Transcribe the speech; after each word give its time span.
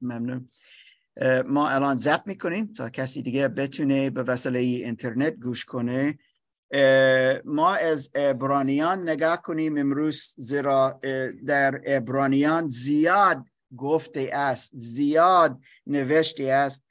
ممنون. 0.00 0.48
ما 1.46 1.68
الان 1.68 1.96
زب 1.96 2.22
می‌کنیم 2.26 2.72
تا 2.72 2.88
کسی 2.88 3.22
دیگه 3.22 3.48
بتونه 3.48 4.10
به 4.10 4.22
وسیله 4.22 4.58
اینترنت 4.58 5.34
گوش 5.34 5.64
کنه. 5.64 6.18
ما 7.44 7.74
از 7.74 8.10
ابرانیان 8.14 9.08
نگاه 9.08 9.42
کنیم. 9.42 9.78
امروز 9.78 10.34
زیرا 10.38 11.00
در 11.46 11.80
ابرانیان 11.86 12.68
زیاد 12.68 13.44
گفته 13.76 14.30
است 14.32 14.72
زیاد 14.74 15.60
نوشته 15.86 16.44
است 16.44 16.86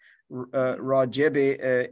راجب 0.77 1.37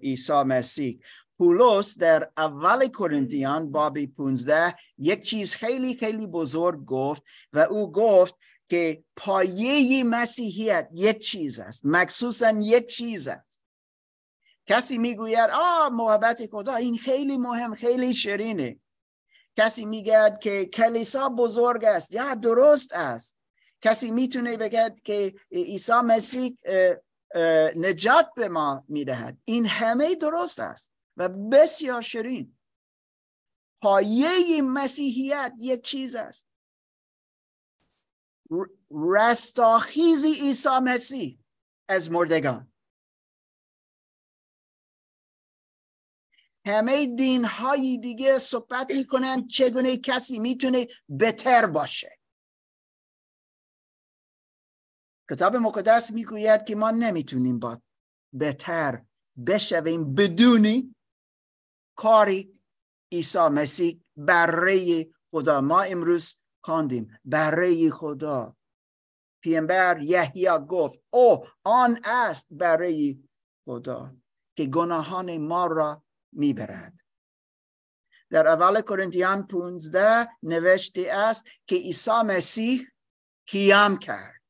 عیسی 0.03 0.43
مسیح. 0.43 0.99
پولس 1.37 1.97
در 1.97 2.29
اول 2.37 2.87
کرنتیان 2.87 3.71
بابی 3.71 4.07
15 4.07 4.75
یک 4.97 5.21
چیز 5.21 5.55
خیلی 5.55 5.95
خیلی 5.95 6.27
بزرگ 6.27 6.85
گفت 6.85 7.23
و 7.53 7.59
او 7.59 7.91
گفت 7.91 8.35
که 8.73 9.03
پایه 9.15 10.03
مسیحیت 10.03 10.89
یک 10.93 11.19
چیز 11.19 11.59
است. 11.59 11.85
مخصوصا 11.85 12.49
یک 12.49 12.87
چیز 12.87 13.27
است. 13.27 13.65
کسی 14.65 14.97
می‌گوید 14.97 15.49
آه 15.53 15.89
محبت 15.89 16.49
خدا 16.51 16.75
این 16.75 16.97
خیلی 16.97 17.37
مهم 17.37 17.75
خیلی 17.75 18.13
شرینه 18.13 18.79
کسی 19.57 19.85
میگه 19.85 20.37
که 20.41 20.65
کلیسا 20.65 21.29
بزرگ 21.29 21.85
است 21.85 22.11
یا 22.11 22.35
درست 22.35 22.93
است. 22.93 23.37
کسی 23.81 24.11
می‌تونه 24.11 24.57
بگه 24.57 24.95
که 25.03 25.33
عیسی 25.51 25.93
مسیح 25.93 26.57
نجات 27.75 28.29
به 28.35 28.49
ما 28.49 28.83
می‌دهد. 28.87 29.37
این 29.45 29.65
همه 29.65 30.15
درست 30.15 30.59
است 30.59 30.93
و 31.17 31.29
بسیار 31.29 32.01
شرین 32.01 32.57
پایه 33.81 34.61
مسیحیت 34.61 35.53
یک 35.59 35.81
چیز 35.81 36.15
است. 36.15 36.52
رستاخیزی 38.91 40.33
عیسی 40.33 40.79
مسیح 40.83 41.39
از 41.89 42.11
مردگان. 42.11 42.73
همه 46.65 47.15
دین 47.15 47.45
های 47.45 47.97
دیگه 47.97 48.37
صحبت 48.37 48.91
می‌کنن 48.91 49.47
چگونه 49.47 49.97
کسی 49.97 50.39
می‌تونه 50.39 50.87
بهتر 51.09 51.65
باشه. 51.65 52.19
کتاب 55.29 55.55
مقدس 55.55 56.11
می‌گوید 56.11 56.65
که 56.65 56.75
ما 56.75 56.91
نمی‌تونیم 56.91 57.59
با 57.59 57.81
بهتر 58.33 59.05
بشویم 59.47 60.15
بدونی 60.15 60.95
کاری 61.97 62.59
عیسی 63.11 63.39
مسیح 63.39 64.03
برای 64.17 65.13
خدا. 65.31 65.61
ما 65.61 65.81
امروز 65.81 66.42
خواندیم. 66.63 67.19
برای 67.25 67.91
خدا. 67.91 68.55
پیامبر 69.43 70.01
یحیی 70.01 70.47
گفت 70.69 70.99
او 71.09 71.45
آن 71.63 71.99
است 72.03 72.47
برای 72.51 73.23
خدا 73.65 74.15
که 74.57 74.65
گناهان 74.65 75.37
ما 75.37 75.67
را 75.67 76.03
می‌برد. 76.31 76.93
در 78.29 78.47
اول 78.47 78.81
کرنتیان 78.81 79.47
15 79.47 80.29
نوشته 80.43 81.01
است 81.11 81.45
که 81.67 81.75
عیسی 81.75 82.21
مسیح 82.25 82.87
قیام 83.47 83.97
کرد 83.97 84.41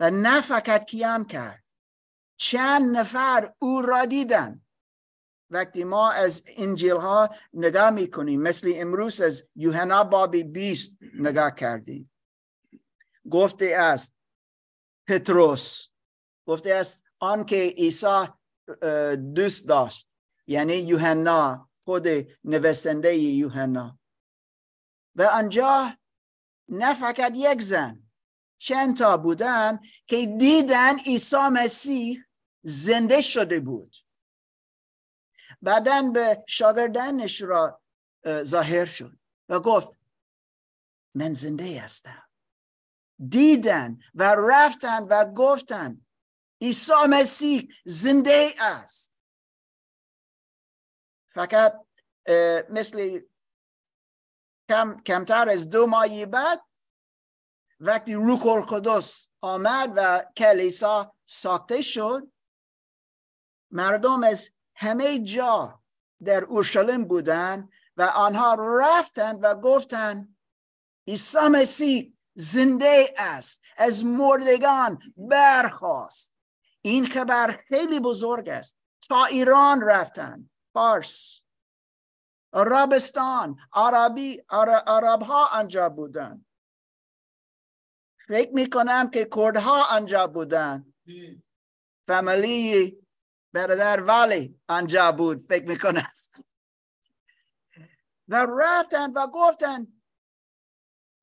و 0.00 0.10
نه 0.10 0.40
فقط 0.40 0.90
قیام 0.90 1.24
کرد 1.24 1.64
چند 2.36 2.96
نفر 2.96 3.54
او 3.58 3.82
را 3.82 4.04
دیدن 4.04 4.62
وقتی 5.50 5.84
ما 5.84 6.10
از 6.10 6.44
انجیل 6.56 6.96
ها 6.96 7.28
نگاه 7.52 7.90
می‌کنیم 7.90 8.40
مثل 8.40 8.72
امروز 8.76 9.20
از 9.20 9.42
یوحنا 9.56 10.04
بابی 10.04 10.44
بیست 10.44 10.98
نگاه 11.14 11.54
کردیم. 11.54 12.12
گفته 13.30 13.74
است 13.78 14.14
پتروس 15.08 15.86
گفته 16.46 16.74
است 16.74 17.04
آنکه 17.18 17.56
عیسی 17.56 18.26
دوست 19.34 19.68
داشت 19.68 20.08
یعنی 20.46 20.74
یوحنا 20.74 21.70
خود 21.84 22.06
نوستنده 22.44 23.16
یوحنا. 23.16 23.98
و 25.16 25.22
آنجا 25.22 25.90
نه 26.68 26.94
فقط 26.94 27.32
یک 27.36 27.62
زن 27.62 28.02
چند 28.58 28.96
تا 28.96 29.16
بودن 29.16 29.78
که 30.06 30.26
دیدن 30.26 30.98
عیسی 30.98 31.48
مسیح 31.52 32.24
زنده 32.62 33.20
شده 33.20 33.60
بود. 33.60 33.96
بعدا 35.62 36.10
به 36.14 36.44
شاگردانش 36.48 37.42
را 37.42 37.82
ظاهر 38.42 38.84
شد 38.84 39.18
و 39.48 39.60
گفت 39.60 39.88
من 41.14 41.34
زنده 41.34 41.80
هستم. 41.80 42.28
دیدن 43.28 43.98
و 44.14 44.36
رفتن 44.50 45.02
و 45.02 45.24
گفتن 45.24 46.06
عیسی 46.60 46.92
مسیح 47.10 47.68
زنده 47.84 48.54
است. 48.58 49.12
فقط 51.28 51.86
مثل 52.68 53.20
کم، 54.68 55.00
کمتر 55.06 55.48
از 55.48 55.68
دو 55.68 55.86
ماهی 55.86 56.26
بعد 56.26 56.64
وقتی 57.80 58.14
روح 58.14 58.46
القدس 58.46 59.28
آمد 59.40 59.92
و 59.96 60.24
کلیسا 60.36 61.16
ساخته 61.26 61.82
شد 61.82 62.32
مردم 63.70 64.24
از 64.24 64.50
همه 64.80 65.18
جا 65.18 65.82
در 66.24 66.44
اورشلیم 66.44 67.04
بودن 67.04 67.68
و 67.96 68.02
آنها 68.02 68.56
رفتند 68.80 69.38
و 69.42 69.54
گفتند 69.54 70.36
عیسی 71.08 71.48
مسیح 71.52 72.16
زنده 72.34 73.14
است 73.16 73.62
از 73.76 74.04
مردگان 74.04 74.98
برخواست 75.16 76.34
این 76.82 77.06
خبر 77.06 77.60
خیلی 77.68 78.00
بزرگ 78.00 78.48
است. 78.48 78.78
تا 79.08 79.24
ایران 79.24 79.82
رفتن. 79.82 80.50
پارس 80.74 81.40
عربستان. 82.52 83.56
عربی 83.72 84.42
عرب 84.50 85.22
ها 85.22 85.46
آنجا 85.46 85.88
بودن. 85.88 86.44
فکر 88.28 88.50
می‌کنم 88.52 89.10
که 89.10 89.28
کردها 89.36 89.84
آنجا 89.84 90.26
بودن. 90.26 90.94
فامیلی 92.06 93.06
برادر 93.52 94.00
ولی 94.00 94.60
آنجا 94.68 95.12
بود 95.12 95.38
فکر 95.38 95.64
می‌کنم. 95.64 96.12
و 98.28 98.46
رفتن 98.60 99.12
و 99.12 99.26
گفتن 99.26 99.86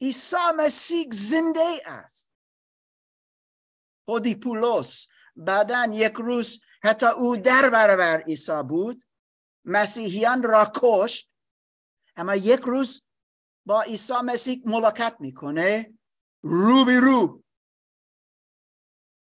عیسی 0.01 0.51
مسیح 0.57 1.07
زنده 1.11 1.81
است. 1.85 2.33
خودی 4.05 4.35
پولس 4.35 5.07
بعدا 5.35 5.87
یک 5.91 6.13
روز 6.13 6.61
حتی 6.83 7.05
او 7.05 7.37
در 7.37 7.69
برابر 7.69 8.21
عیسی 8.21 8.63
بود 8.69 9.03
مسیحیان 9.65 10.43
را 10.43 10.71
کشت 10.75 11.31
اما 12.15 12.35
یک 12.35 12.59
روز 12.59 13.03
با 13.65 13.81
عیسی 13.81 14.13
مسیح 14.23 14.61
ملاقات 14.65 15.15
می‌کنه 15.19 15.93
رو 16.41 16.85
بی 16.85 16.95
رو 16.95 17.43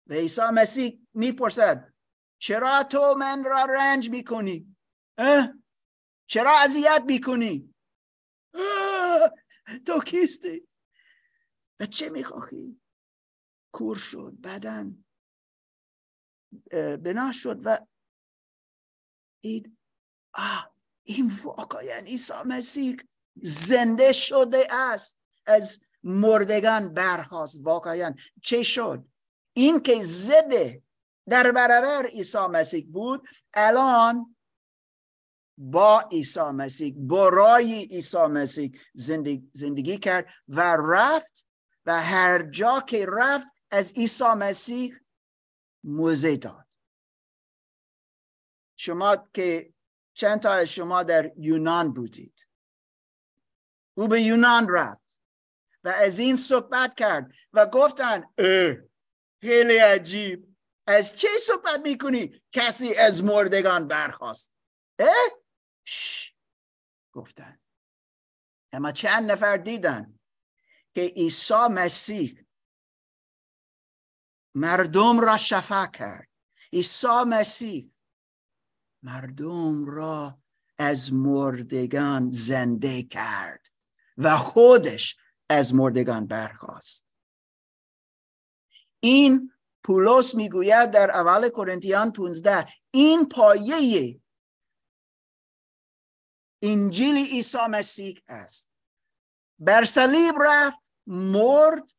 و 0.08 0.14
عیسی 0.14 0.42
مسیح 0.54 1.08
می‌پرسد 1.14 1.94
چرا 2.42 2.84
تو 2.84 3.16
من 3.20 3.44
را 3.44 3.66
رنج 3.66 4.10
می‌کنی؟ 4.10 4.78
چرا 6.28 6.52
اذیت 6.64 7.04
می‌کنی؟ 7.08 7.76
تو 9.86 10.00
کیستی؟ 10.06 10.68
و 11.80 11.86
چه 11.86 12.10
می‌خواهی 12.10 12.82
کور 13.74 13.98
شد 13.98 14.34
بدن 14.44 15.06
بنا 17.04 17.32
شد 17.32 17.62
و 17.64 17.88
این 19.44 19.78
آه 20.34 20.76
این 21.04 21.32
واقعا 21.44 21.98
عیسی 22.06 22.34
مسیح 22.46 22.98
زنده 23.42 24.14
شده 24.14 24.68
است. 24.70 25.18
از 25.46 25.82
مردگان 26.04 26.94
برخواست 26.94 27.60
واقعا 27.64 28.16
چه 28.44 28.64
شد؟ 28.64 29.08
این 29.54 29.80
که 29.80 30.04
زده 30.04 30.84
در 31.30 31.52
برابر 31.52 32.06
عیسی 32.06 32.48
مسیح 32.52 32.88
بود. 32.92 33.28
الان 33.54 34.36
با 35.58 36.00
عیسی 36.12 36.40
مسیح 36.40 36.94
برای 36.98 37.86
عیسی 37.86 38.18
مسیح 38.18 38.80
زندگی, 38.94 39.50
زندگی 39.54 39.98
کرد 39.98 40.30
و 40.48 40.78
رفت 40.80 41.48
و 41.86 42.02
هر 42.02 42.42
جا 42.44 42.82
که 42.82 43.06
رفت 43.10 43.48
از 43.72 43.94
عیسی 43.94 44.34
مسیح 44.38 44.96
موزه 45.84 46.38
داد. 46.38 46.68
شما 48.76 49.16
که 49.34 49.74
چند 50.14 50.40
تا 50.40 50.52
از 50.52 50.68
شما 50.68 51.04
در 51.04 51.32
یونان 51.38 51.94
بودید. 51.94 52.48
او 53.94 54.08
به 54.08 54.22
یونان 54.22 54.68
رفت 54.70 55.22
و 55.84 55.90
از 55.90 56.20
این 56.20 56.36
صحبت 56.36 56.96
کرد 56.96 57.32
و 57.54 57.66
گفتن 57.66 58.24
خیلی 59.42 59.78
عجیب. 59.78 60.49
از 60.90 61.16
چه 61.16 61.28
صحبت 61.48 61.80
می‌کنی؟ 61.86 62.42
کسی 62.52 62.96
از 62.96 63.24
مردگان 63.24 63.88
برخواست 63.88 64.52
اه؟ 65.00 65.40
گفتن. 67.12 67.60
اما 68.74 68.92
چند 68.92 69.32
نفر 69.32 69.58
دیدن 69.58 70.20
که 70.92 71.02
عیسی 71.02 71.68
مسیح 71.72 72.46
مردم 74.56 75.20
را 75.20 75.38
شفا 75.38 75.88
کرد. 75.88 76.30
عیسی 76.74 77.24
مسیح 77.28 77.92
مردم 79.04 79.86
را 79.86 80.42
از 80.78 81.14
مردگان 81.14 82.32
زنده 82.32 83.04
کرد 83.04 83.68
و 84.18 84.38
خودش 84.38 85.18
از 85.50 85.74
مردگان 85.74 86.28
برخواست 86.28 87.16
این 89.00 89.54
پولس 89.90 90.36
می‌گوید 90.36 90.92
در 90.92 91.12
اول 91.12 91.50
کرنتیان 91.50 92.12
15 92.12 92.74
این 92.92 93.30
پایه 93.30 94.20
انجیل 96.62 97.16
عیسی 97.16 97.58
مسیح 97.70 98.22
است. 98.28 98.70
بر 99.60 99.86
صلیب 99.86 100.36
رفت 100.42 100.80
مرد 101.08 101.90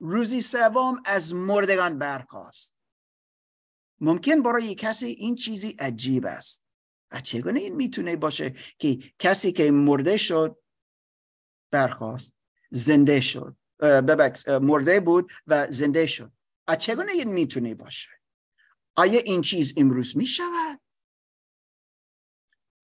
روزی 0.00 0.40
سوم 0.40 1.02
از 1.04 1.34
مردگان 1.34 1.98
برخاست. 1.98 2.74
ممکن 4.00 4.42
برای 4.42 4.74
کسی 4.74 5.06
این 5.06 5.34
چیزی 5.34 5.76
عجیب 5.78 6.26
است. 6.26 6.62
چگونه 7.24 7.60
این 7.60 7.74
می‌تونه 7.76 8.16
باشه 8.16 8.54
که 8.78 8.98
کسی 9.18 9.52
که 9.52 9.70
مرده 9.70 10.16
شد 10.16 10.62
برخواست 11.70 12.34
زنده 12.70 13.20
شد 13.20 13.56
مرده 14.62 15.00
بود 15.00 15.32
و 15.46 15.66
زنده 15.70 16.06
شد؟ 16.06 16.32
چگونه 16.76 17.12
این 17.12 17.32
می‌تونه 17.32 17.74
باشه؟ 17.74 18.10
آیا 18.96 19.20
این 19.20 19.42
چیز 19.42 19.74
امروز 19.76 20.16
می‌شود؟ 20.16 20.80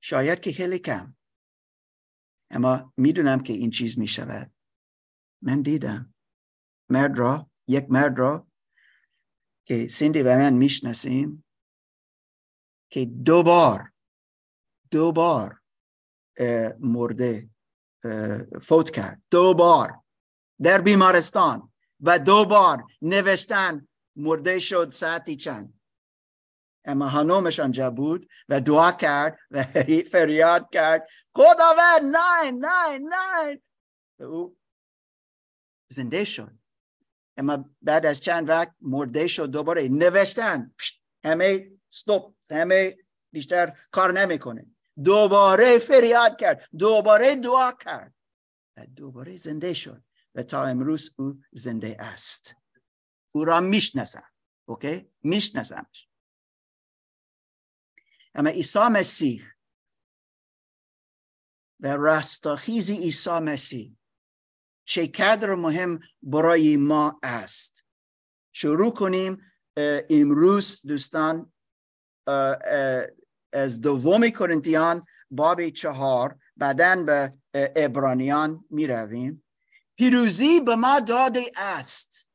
شاید 0.01 0.41
که 0.41 0.53
خیلی 0.53 0.79
کم. 0.79 1.17
اما 2.51 2.93
می‌دونم 2.97 3.43
که 3.43 3.53
این 3.53 3.71
چیز 3.71 3.99
می‌شود. 3.99 4.55
من 5.43 5.63
دیدم. 5.63 6.15
مرد 6.91 7.19
را 7.19 7.51
یک 7.69 7.87
مرد 7.91 8.19
را 8.19 8.49
که 9.67 9.89
سندی 9.89 10.23
و 10.23 10.37
من 10.37 10.53
می‌شناسیم 10.53 11.45
که 12.93 13.05
دوبار 13.05 13.93
دوبار 14.91 15.63
مرده 16.81 17.51
فوت 18.63 18.91
کرد. 18.91 19.23
دوبار 19.31 20.05
در 20.63 20.81
بیمارستان. 20.81 21.73
و 22.01 22.19
دوبار 22.19 22.85
نوشتن. 23.03 23.89
مرده 24.17 24.59
شد 24.59 24.91
ساعتی 24.91 25.37
چند؟ 25.37 25.81
اما 26.85 27.07
هنومش 27.07 27.61
آنجا 27.61 27.91
بود 27.91 28.29
و 28.49 28.61
دعا 28.61 28.93
کرد 28.93 29.39
و 29.51 29.63
فریاد 30.13 30.69
کرد. 30.73 31.09
خداوند 31.35 32.17
نه 32.17 32.51
نه 32.51 32.99
نه. 32.99 33.61
او 34.27 34.57
زنده 35.89 36.25
شد. 36.25 36.59
اما 37.37 37.71
بعد 37.83 38.07
از 38.07 38.21
چند 38.21 38.49
وقت 38.49 38.75
مرده 38.81 39.27
شد 39.27 39.51
دوباره 39.51 39.89
نوشتن. 39.89 40.75
همه 41.25 41.71
ستوب 41.91 42.37
همه 42.51 42.97
بیشتر 43.33 43.73
کار 43.91 44.13
نمی‌کنه. 44.13 44.67
دوباره 45.05 45.79
فریاد 45.79 46.37
کرد 46.41 46.69
دوباره 46.79 47.37
دعا 47.37 47.73
کرد. 47.73 48.15
و 48.77 48.87
دوباره 48.87 49.37
زنده 49.37 49.75
شد. 49.75 50.03
و 50.37 50.43
تا 50.43 50.65
امروز 50.65 51.15
او 51.19 51.43
زنده 51.53 51.97
است. 52.03 52.55
او 53.35 53.45
را 53.45 53.61
می‌شناسم 53.61 54.31
اوکی؟ 54.69 55.13
میشناسمش. 55.23 56.09
اما 58.35 58.49
عیسی 58.49 58.79
مسیح 58.79 59.43
و 61.81 61.97
رستاخیزی 61.97 62.97
عیسی 62.97 63.31
مسیح 63.31 63.97
چه 64.85 65.07
قدر 65.07 65.55
مهم 65.55 66.01
برای 66.23 66.77
ما 66.77 67.21
است. 67.23 67.85
شروع 68.53 68.95
کنیم 68.95 69.43
امروز 70.11 70.87
دوستان 70.87 71.53
از 73.53 73.81
دوم 73.81 74.29
کرنتیان 74.29 75.03
باب 75.31 75.69
چهار 75.69 76.39
بعدا 76.57 77.05
به 77.05 77.33
ابرانیان 77.55 78.65
می 78.71 78.87
رویم 78.87 79.46
پیروزی 79.99 80.61
به 80.61 80.77
ما 80.77 81.01
داده 81.01 81.51
است. 81.57 82.31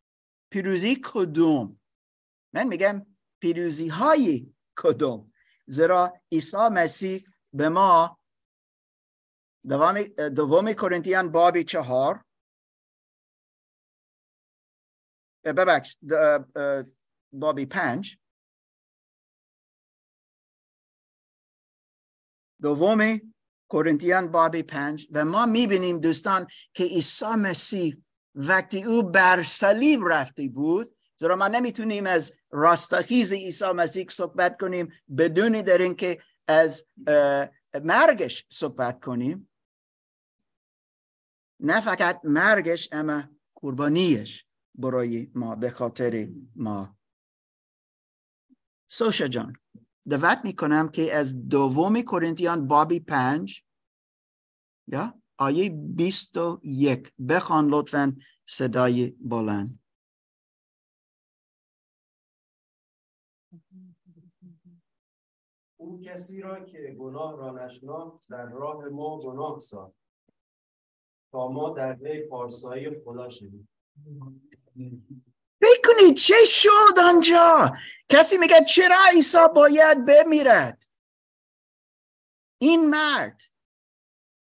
پیروزی 0.52 1.02
کدوم؟ 1.04 1.80
من 2.54 2.68
میگم 2.68 3.06
پیروزی 3.42 3.88
های 3.88 4.54
کدوم. 4.78 5.34
زیرا 5.68 6.14
عیسی 6.32 6.70
مسیح 6.72 7.26
به 7.54 7.70
ما 7.70 8.20
دوم, 9.64 10.04
دوم 10.30 10.74
کرنتیان 10.74 11.32
باب 11.32 11.62
چهار 11.62 12.26
ببخش 15.44 15.98
بابی 17.34 17.66
پنج. 17.66 18.18
دومی 22.62 23.31
کورنتیان 23.72 24.32
بابی 24.32 24.64
پنج 24.64 25.08
و 25.12 25.26
ما 25.26 25.46
می‌بینیم 25.46 26.00
دوستان 26.00 26.48
که 26.74 26.84
عیسی 26.84 27.26
مسیح 27.26 27.98
وقتی 28.36 28.84
او 28.84 29.04
بر 29.04 29.44
صلیب 29.44 30.00
رفته 30.08 30.50
بود 30.50 30.98
زیرا 31.18 31.36
ما 31.36 31.48
نمی‌تونیم 31.48 32.06
از 32.06 32.34
راستاخیز 32.50 33.34
عیسی 33.34 33.72
مسیح 33.76 34.06
صحبت 34.10 34.60
کنیم 34.60 34.94
بدون 35.18 35.62
در 35.62 35.78
اینکه 35.78 36.22
از 36.48 36.86
مرگش 37.84 38.46
صحبت 38.50 39.00
کنیم. 39.00 39.50
نه 41.60 41.82
فقط 41.82 42.22
مرگش 42.24 42.90
اما 42.92 43.24
قربانیش 43.56 44.46
برای 44.76 45.32
ما 45.36 45.56
به 45.56 45.70
خاطر 45.70 46.28
ما. 46.56 46.98
سوشا 48.88 49.28
جان. 49.28 49.61
دعوت 50.10 50.40
می‌کنم 50.44 50.90
که 50.90 51.16
از 51.16 51.50
دوم 51.50 52.02
کرنتیان 52.02 52.68
بابی 52.68 53.00
پنج 53.00 53.64
یا 54.88 55.22
آیه 55.38 55.70
بیست 55.70 56.38
و 56.38 56.60
یک 56.64 57.14
بخوان 57.30 57.68
لطفا 57.70 58.16
صدای 58.46 59.10
بلند. 59.10 59.80
او 65.78 66.02
کسی 66.02 66.42
را 66.42 66.66
که 66.66 66.96
گناه 67.00 67.38
را 67.38 67.66
نشناخت 67.66 68.30
در 68.30 68.46
راه 68.46 68.86
ما 68.86 69.20
گناه 69.20 69.60
ساخت. 69.60 70.02
تا 71.32 71.48
ما 71.48 71.70
در 71.70 71.94
وی 71.94 72.28
پارسایی 72.28 73.00
خدا 73.06 73.30
شدیم 73.30 73.70
بکنید 75.62 76.18
چه 76.18 76.46
شد 76.46 77.00
آنجا. 77.04 77.78
کسی 78.10 78.38
میگه 78.38 78.66
چرا 78.66 78.98
عیسی 79.14 79.48
باید 79.56 80.06
بمیرد؟ 80.06 80.86
این 82.62 82.90
مرد 82.90 83.42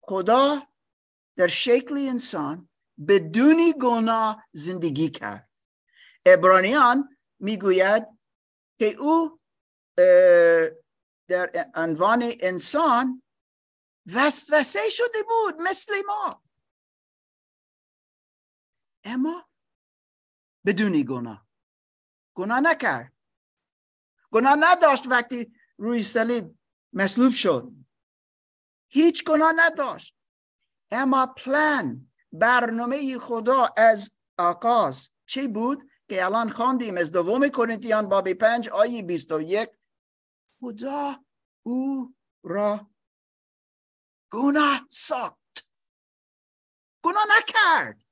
خدا 0.01 0.67
در 1.37 1.47
شکل 1.47 1.97
انسان 1.97 2.69
بدونی 3.07 3.73
گناه 3.73 4.47
زندگی 4.53 5.09
کرد. 5.09 5.49
ابرانیان 6.25 7.17
می‌گوید 7.39 8.07
که 8.77 8.85
او 8.85 9.37
در 11.27 11.71
عنوان 11.75 12.33
انسان 12.39 13.23
وسوسه 14.13 14.89
شده 14.89 15.23
بود 15.23 15.61
مثل 15.61 15.93
ما. 16.07 16.43
اما 19.03 19.50
بدونی 20.65 21.03
گناه. 21.03 21.47
گناه 22.33 22.59
نکرد. 22.59 23.13
گناه 24.31 24.55
نداشت 24.59 25.07
وقتی 25.07 25.53
روی 25.77 26.03
صلیب 26.03 26.59
مصلوب 26.93 27.31
شد. 27.31 27.71
هیچ 28.87 29.23
گناه 29.23 29.53
نداشت. 29.55 30.15
اما 30.91 31.25
پلان 31.25 32.11
برنامه 32.31 33.17
خدا 33.17 33.73
از 33.77 34.11
آغاز 34.37 35.09
چی 35.25 35.47
بود 35.47 35.89
که 36.09 36.25
الان 36.25 36.49
خواندیم؟ 36.49 36.97
از 36.97 37.11
دوم 37.11 37.49
کرنتیان 37.49 38.09
باب 38.09 38.33
پنج 38.33 38.69
آیه 38.69 39.03
بیست 39.03 39.31
و 39.31 39.41
یک. 39.41 39.69
خدا 40.59 41.25
او 41.63 42.15
را 42.43 42.91
گناه 44.31 44.87
ساخت. 44.89 45.71
گناه 47.03 47.25
نکرد. 47.37 48.10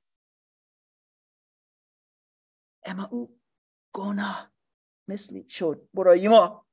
اما 2.84 3.04
او 3.04 3.40
گناه 3.94 4.52
مثلی 5.08 5.50
شد. 5.50 5.88
برای 5.94 6.28
ما 6.28 6.66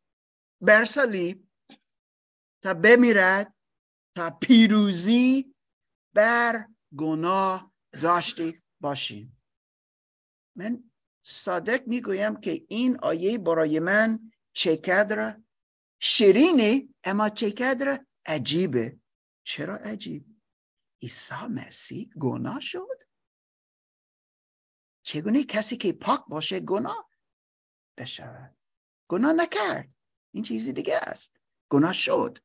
بر 0.61 0.85
صلیب 0.85 1.47
تا 2.63 2.73
بمیرد 2.73 3.55
تا 4.15 4.29
پیروزی 4.29 5.55
بر 6.13 6.67
گناه 6.97 7.73
داشته 8.01 8.63
باشیم 8.81 9.41
من 10.55 10.91
صادق 11.23 11.87
می‌گویم 11.87 12.39
که 12.39 12.65
این 12.69 12.99
آیه 12.99 13.37
برای 13.37 13.79
من 13.79 14.31
چقدر 14.53 15.41
شیرینه 15.99 16.89
اما 17.03 17.29
چقدر 17.29 18.05
عجیبه. 18.25 18.99
چرا 19.43 19.75
عجیب؟ 19.75 20.25
عیسی 21.01 21.47
مسیح 21.49 22.09
گناه 22.19 22.59
شد. 22.59 22.96
چگونه 25.07 25.43
کسی 25.43 25.77
که 25.77 25.93
پاک 25.93 26.25
باشه 26.27 26.59
گناه 26.59 27.09
بشود؟ 27.97 28.57
گناه 29.07 29.33
نکرد. 29.33 29.95
این 30.31 30.43
چیزی 30.43 30.73
دیگه 30.73 30.97
است. 30.97 31.37
گناه 31.69 31.93
شد. 31.93 32.37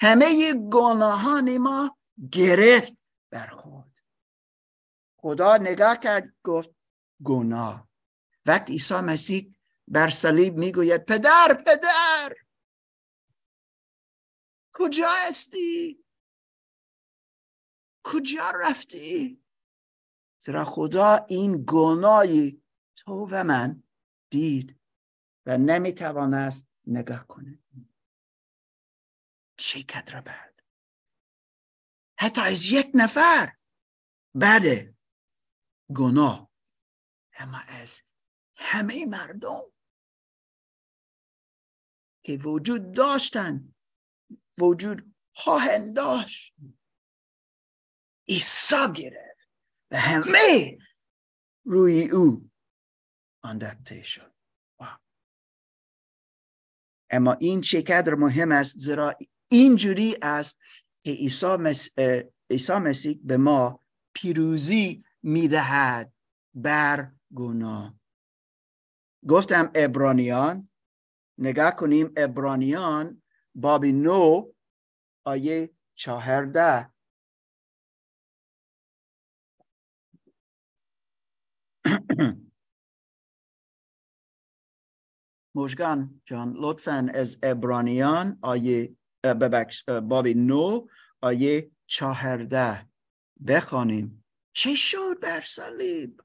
همه 0.00 0.54
گناهان 0.72 1.58
ما 1.58 1.98
گرفت 2.32 2.92
بر 3.30 3.46
خود. 3.46 4.00
خدا 5.16 5.56
نگاه 5.56 5.98
کرد 5.98 6.36
گفت 6.44 6.70
گناه. 7.24 7.88
وقت 8.46 8.70
عیسی 8.70 8.94
مسیح 8.94 9.54
بر 9.88 10.10
صلیب 10.10 10.56
می‌گوید 10.56 11.04
پدر 11.04 11.62
پدر! 11.66 12.34
کجا 14.74 15.08
هستی؟ 15.26 16.04
کجا 18.04 18.52
رفتی؟ 18.60 19.42
زیرا 20.38 20.64
خدا 20.64 21.26
این 21.28 21.64
گناهی 21.68 22.62
تو 22.96 23.28
و 23.30 23.44
من 23.44 23.82
دید 24.30 24.80
و 25.46 25.58
نمی‌توانست 25.58 26.68
نگاه 26.86 27.26
کنه. 27.26 27.58
چه 29.56 29.82
قدر 29.82 30.20
بعد. 30.20 30.62
حتی 32.18 32.40
از 32.40 32.72
یک 32.72 32.90
نفر. 32.94 33.56
بعد 34.34 34.94
گناه. 35.96 36.50
اما 37.32 37.58
از 37.58 38.00
همه 38.56 39.06
مردم 39.06 39.62
که 42.24 42.36
وجود 42.36 42.92
داشتن 42.92 43.74
وجود 44.58 45.14
خواهند 45.34 45.96
داشت 45.96 46.54
گرفت. 48.92 49.27
و 49.90 49.96
همه 49.96 50.78
روی 51.64 52.10
او 52.10 52.50
انداخته 53.44 54.02
شد. 54.02 54.34
اما 57.10 57.32
این 57.32 57.60
چقدر 57.60 58.14
مهم 58.14 58.52
است 58.52 58.78
زیرا 58.78 59.16
اینجوری 59.50 60.16
است 60.22 60.58
که 61.00 61.10
عیسی 61.10 61.56
مسیح, 61.56 62.78
مسیح 62.78 63.20
به 63.24 63.36
ما 63.36 63.80
پیروزی 64.12 65.04
می‌دهد 65.22 66.12
بر 66.54 67.12
گناه. 67.34 67.94
گفتم 69.28 69.70
ابرانیان 69.74 70.70
نگاه 71.38 71.76
کنیم 71.76 72.12
ابرانیان 72.16 73.22
بابی 73.54 73.92
نو 73.92 74.52
آیه 75.24 75.70
چهارده. 75.94 76.92
مشگان 85.54 86.22
جان 86.24 86.54
لطفا 86.56 87.10
از 87.14 87.38
ابرانیان 87.42 88.38
آیه 88.42 88.96
ببخش 89.24 89.84
بابی 89.84 90.34
نو 90.34 90.86
آیه 91.20 91.70
چهارده 91.86 92.88
بخوانیم. 93.46 94.24
چه 94.52 94.74
شد 94.74 95.20
بر 95.22 95.40
صلیب؟ 95.40 96.20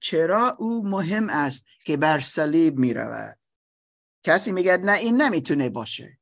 چرا 0.00 0.56
او 0.58 0.88
مهم 0.88 1.28
است 1.28 1.66
که 1.84 1.96
بر 1.96 2.20
صلیب 2.20 2.78
می 2.78 2.94
رود 2.94 3.38
کسی 4.22 4.52
میگه 4.52 4.76
نه 4.76 4.92
این 4.92 5.22
نمی‌تونه 5.22 5.68
باشه. 5.68 6.18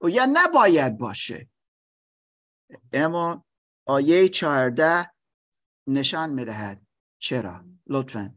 و 0.00 0.08
یا 0.08 0.26
نباید 0.32 0.98
باشه. 0.98 1.48
اما 2.92 3.44
آیه 3.86 4.28
چهارده 4.28 5.15
نشان 5.86 6.34
می‌دهد. 6.34 6.86
چرا؟ 7.18 7.64
لطفا. 7.86 8.34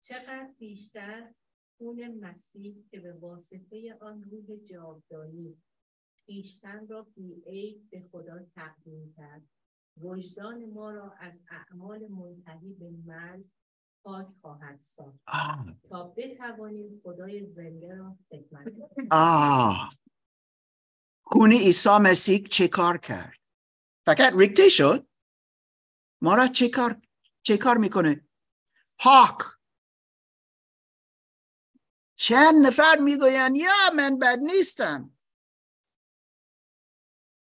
چقدر 0.00 0.50
بیشتر 0.58 1.34
خون 1.78 2.20
مسیح 2.20 2.84
که 2.90 3.00
به 3.00 3.12
واسطه 3.12 3.98
آن 4.00 4.22
روح 4.22 4.56
جاودانی 4.56 5.56
خیشتن 6.26 6.86
را 6.86 7.02
بیعیب 7.02 7.90
به 7.90 8.08
خدا 8.12 8.38
تقدیم 8.54 9.14
کرد 9.16 9.42
وجدان 9.96 10.64
ما 10.64 10.90
را 10.90 11.14
از 11.20 11.40
اعمال 11.50 12.08
منتهی 12.08 12.72
به 12.74 12.90
مرگ 12.90 13.44
پاک 14.04 14.26
خواهد 14.40 14.80
ساخت. 14.82 15.18
تا 15.90 16.14
بتوانیم 16.16 17.00
خدای 17.04 17.46
زنده 17.46 17.94
را 17.94 18.18
خدمت 18.30 18.72
آه. 19.10 19.88
خون 21.22 21.52
عیسی 21.52 21.98
مسیح 22.00 22.42
چه 22.42 22.68
کار 22.68 22.98
کرد؟ 22.98 23.38
فقط 24.06 24.32
ریکته 24.36 24.68
شد؟ 24.68 25.06
ما 26.22 26.34
را 26.34 26.46
چه 26.46 26.68
کار 26.68 27.02
چه 27.42 27.56
کار 27.56 27.76
می‌کنه؟ 27.76 28.28
پاک. 28.98 29.38
چند 32.18 32.66
نفر 32.66 32.96
می‌گوین 33.00 33.56
یا 33.56 33.90
من 33.96 34.18
بد 34.18 34.38
نیستم. 34.38 35.18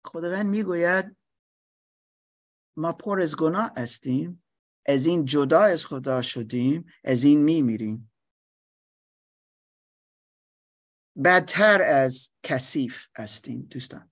خداوند 0.05 0.45
می‌گوید 0.45 1.17
ما 2.77 2.93
پر 2.93 3.21
از 3.21 3.35
گناه 3.35 3.71
هستیم 3.77 4.43
از 4.85 5.05
این 5.05 5.25
جدا 5.25 5.61
از 5.61 5.85
خدا 5.85 6.21
شدیم 6.21 6.85
از 7.03 7.23
این 7.23 7.43
میمیریم. 7.43 8.11
بدتر 11.23 11.81
از 11.81 12.33
کثیف 12.43 13.07
هستیم 13.15 13.61
دوستان. 13.61 14.11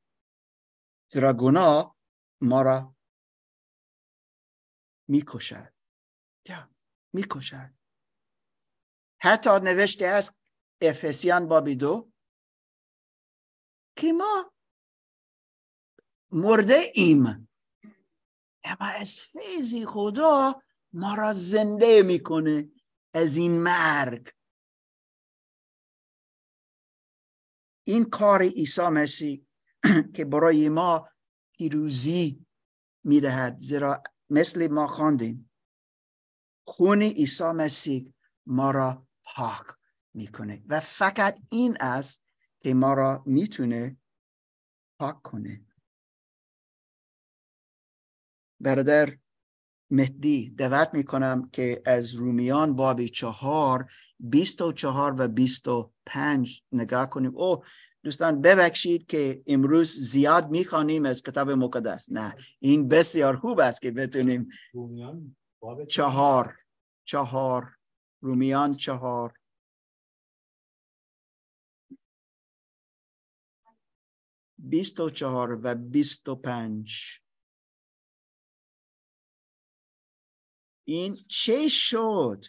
زیرا 1.11 1.33
گناه 1.33 1.97
ما 2.41 2.61
را 2.61 2.95
می‌کشد. 5.11 5.73
یا 6.49 6.69
می‌کشد. 7.13 7.73
حتی 9.21 9.49
نوشته 9.49 10.05
است 10.07 10.39
افسیان 10.81 11.47
بابی 11.47 11.75
دو 11.75 12.11
که 13.97 14.13
ما 14.13 14.53
مرده 16.31 16.81
ایم. 16.93 17.49
اما 18.63 18.87
از 18.99 19.19
فیضی 19.19 19.85
خدا 19.85 20.61
ما 20.93 21.15
را 21.15 21.33
زنده 21.33 22.01
می‌کنه 22.05 22.71
از 23.13 23.37
این 23.37 23.63
مرگ. 23.63 24.33
این 27.87 28.03
کار 28.09 28.41
عیسی 28.41 28.87
مسیح 28.87 29.45
که 30.15 30.25
برای 30.25 30.69
ما 30.69 31.09
پیروزی 31.57 32.45
می‌دهد 33.03 33.59
زیرا 33.59 34.03
مثل 34.31 34.67
ما 34.67 34.87
خواندیم. 34.87 35.51
خون 36.63 37.01
عیسی 37.01 37.43
مسیح 37.43 38.13
ما 38.45 38.71
را 38.71 39.03
پاک 39.23 39.65
می‌کنه 40.13 40.63
و 40.67 40.79
فقط 40.79 41.39
این 41.51 41.77
است 41.79 42.23
که 42.59 42.73
ما 42.73 42.93
را 42.93 43.23
می‌تونه 43.25 43.97
پاک 44.99 45.21
کنه. 45.21 45.65
برادر 48.59 49.17
مهدی 49.89 50.49
دعوت 50.49 50.93
می‌کنم 50.93 51.49
که 51.49 51.81
از 51.85 52.13
رومیان 52.13 52.75
بابی 52.75 53.09
چهار 53.09 53.91
بیست 54.19 54.61
و 54.61 54.71
چهار 54.71 55.15
و 55.17 55.27
بیست 55.27 55.67
و 55.67 55.93
پنج 56.13 56.63
نگاه 56.71 57.09
کنیم. 57.09 57.35
او 57.35 57.63
دوستان 58.03 58.41
ببخشید 58.41 59.07
که 59.07 59.43
امروز 59.47 59.99
زیاد 59.99 60.49
می‌خوانیم 60.49 61.05
از 61.05 61.23
کتاب 61.23 61.49
مقدس. 61.49 62.11
نه 62.11 62.35
این 62.59 62.87
بسیار 62.87 63.37
خوب 63.37 63.59
است 63.59 63.81
که 63.81 63.91
بتونیم. 63.91 64.49
چهار 65.89 66.57
چهار 67.03 67.77
رومیان 68.21 68.73
چهار. 68.73 69.33
بیست 74.57 74.99
و 74.99 75.09
چهار 75.09 75.59
و 75.63 75.75
بیست 75.75 76.29
و 76.29 76.35
پنج. 76.35 77.19
این 80.83 81.15
چه 81.15 81.67
شد؟ 81.67 82.45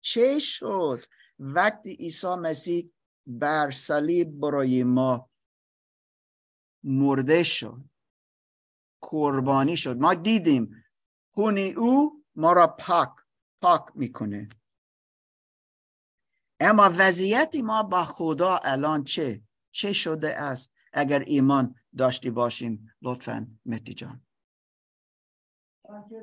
چه 0.00 0.38
شد؟ 0.38 1.00
وقتی 1.38 1.94
عیسی 1.94 2.34
مسیح 2.34 2.90
بر 3.26 3.70
صلیب 3.70 4.40
برای 4.40 4.84
ما 4.84 5.30
مرده 6.84 7.42
شد 7.42 7.84
قربانی 9.00 9.76
شد. 9.76 9.96
ما 9.96 10.14
دیدیم 10.14 10.84
خون 11.34 11.58
او 11.58 12.24
ما 12.34 12.52
را 12.52 12.66
پاک 12.66 13.10
پاک 13.60 13.86
می‌کنه. 13.94 14.48
اما 16.60 16.90
وضعیت 16.98 17.54
ما 17.64 17.82
با 17.82 18.04
خدا 18.04 18.58
الان 18.62 19.04
چه؟ 19.04 19.42
چه 19.70 19.92
شده 19.92 20.40
است؟ 20.40 20.72
اگر 20.92 21.20
ایمان 21.20 21.74
داشتی 21.96 22.30
باشیم 22.30 22.94
لطفا 23.02 23.58
مهدی 23.66 23.94
جان. 23.94 24.26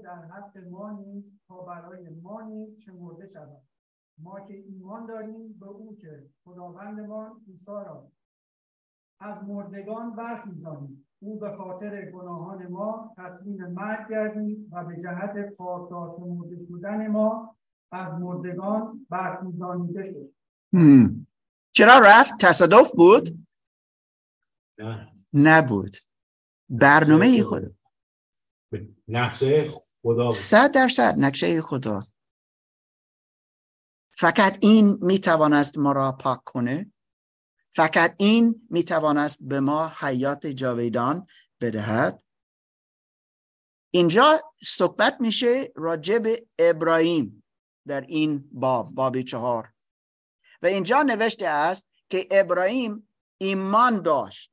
در 0.03 0.25
حق 0.25 0.57
ما 0.57 0.91
نیست 0.91 1.33
تا 1.47 1.61
برای 1.61 2.09
ما 2.09 2.41
نیست 2.41 2.89
مرده 2.89 3.27
شود؟ 3.33 3.70
ما 4.23 4.39
که 4.47 4.53
ایمان 4.53 5.05
داریم 5.05 5.53
به 5.59 5.67
او 5.67 5.97
که 6.01 6.29
خداوندمان 6.43 7.41
عیسی 7.47 7.71
را 7.71 8.11
از 9.19 9.43
مردگان 9.43 10.15
برخیزانید 10.15 11.05
او 11.19 11.39
به 11.39 11.55
خاطر 11.57 12.11
گناهان 12.11 12.67
ما 12.67 13.13
تسلیم 13.17 13.65
مرگ 13.65 14.09
گردید 14.09 14.67
و 14.71 14.85
به 14.85 15.01
جهت 15.01 15.55
پاسدار 15.55 16.17
مرده 16.19 16.65
شدن 16.65 17.07
ما 17.07 17.55
از 17.91 18.13
مردگان 18.13 19.05
برخیزانیده 19.09 20.11
شد. 20.11 20.33
چرا 21.71 21.99
رفت؟ 22.03 22.33
تصادف 22.39 22.91
بود؟ 22.95 23.29
نه. 24.79 25.13
نبود. 25.33 25.97
برنامه 26.69 27.43
خدا. 27.43 27.67
نقشه 29.07 29.65
خدا. 30.01 30.29
صد 30.29 30.71
درصد 30.71 31.15
نقشه 31.17 31.61
خدا. 31.61 32.10
فقط 34.21 34.57
این 34.59 34.97
می‌توانست 35.01 35.77
ما 35.77 35.91
را 35.91 36.11
پاک 36.11 36.43
کنه. 36.43 36.91
فقط 37.69 38.15
این 38.19 38.67
می‌توانست 38.69 39.43
به 39.43 39.59
ما 39.59 39.91
حیات 39.99 40.47
جاویدان 40.47 41.25
بدهد. 41.61 42.23
اینجا 43.91 44.39
صحبت 44.63 45.17
میشه 45.19 45.71
راجع 45.75 46.17
به 46.17 46.47
ابراهیم 46.59 47.43
در 47.87 48.01
این 48.01 48.49
باب 48.51 48.89
باب 48.89 49.21
چهار. 49.21 49.73
و 50.61 50.65
اینجا 50.65 51.01
نوشته 51.01 51.47
است 51.47 51.89
که 52.09 52.27
ابراهیم 52.31 53.07
ایمان 53.37 54.01
داشت. 54.01 54.51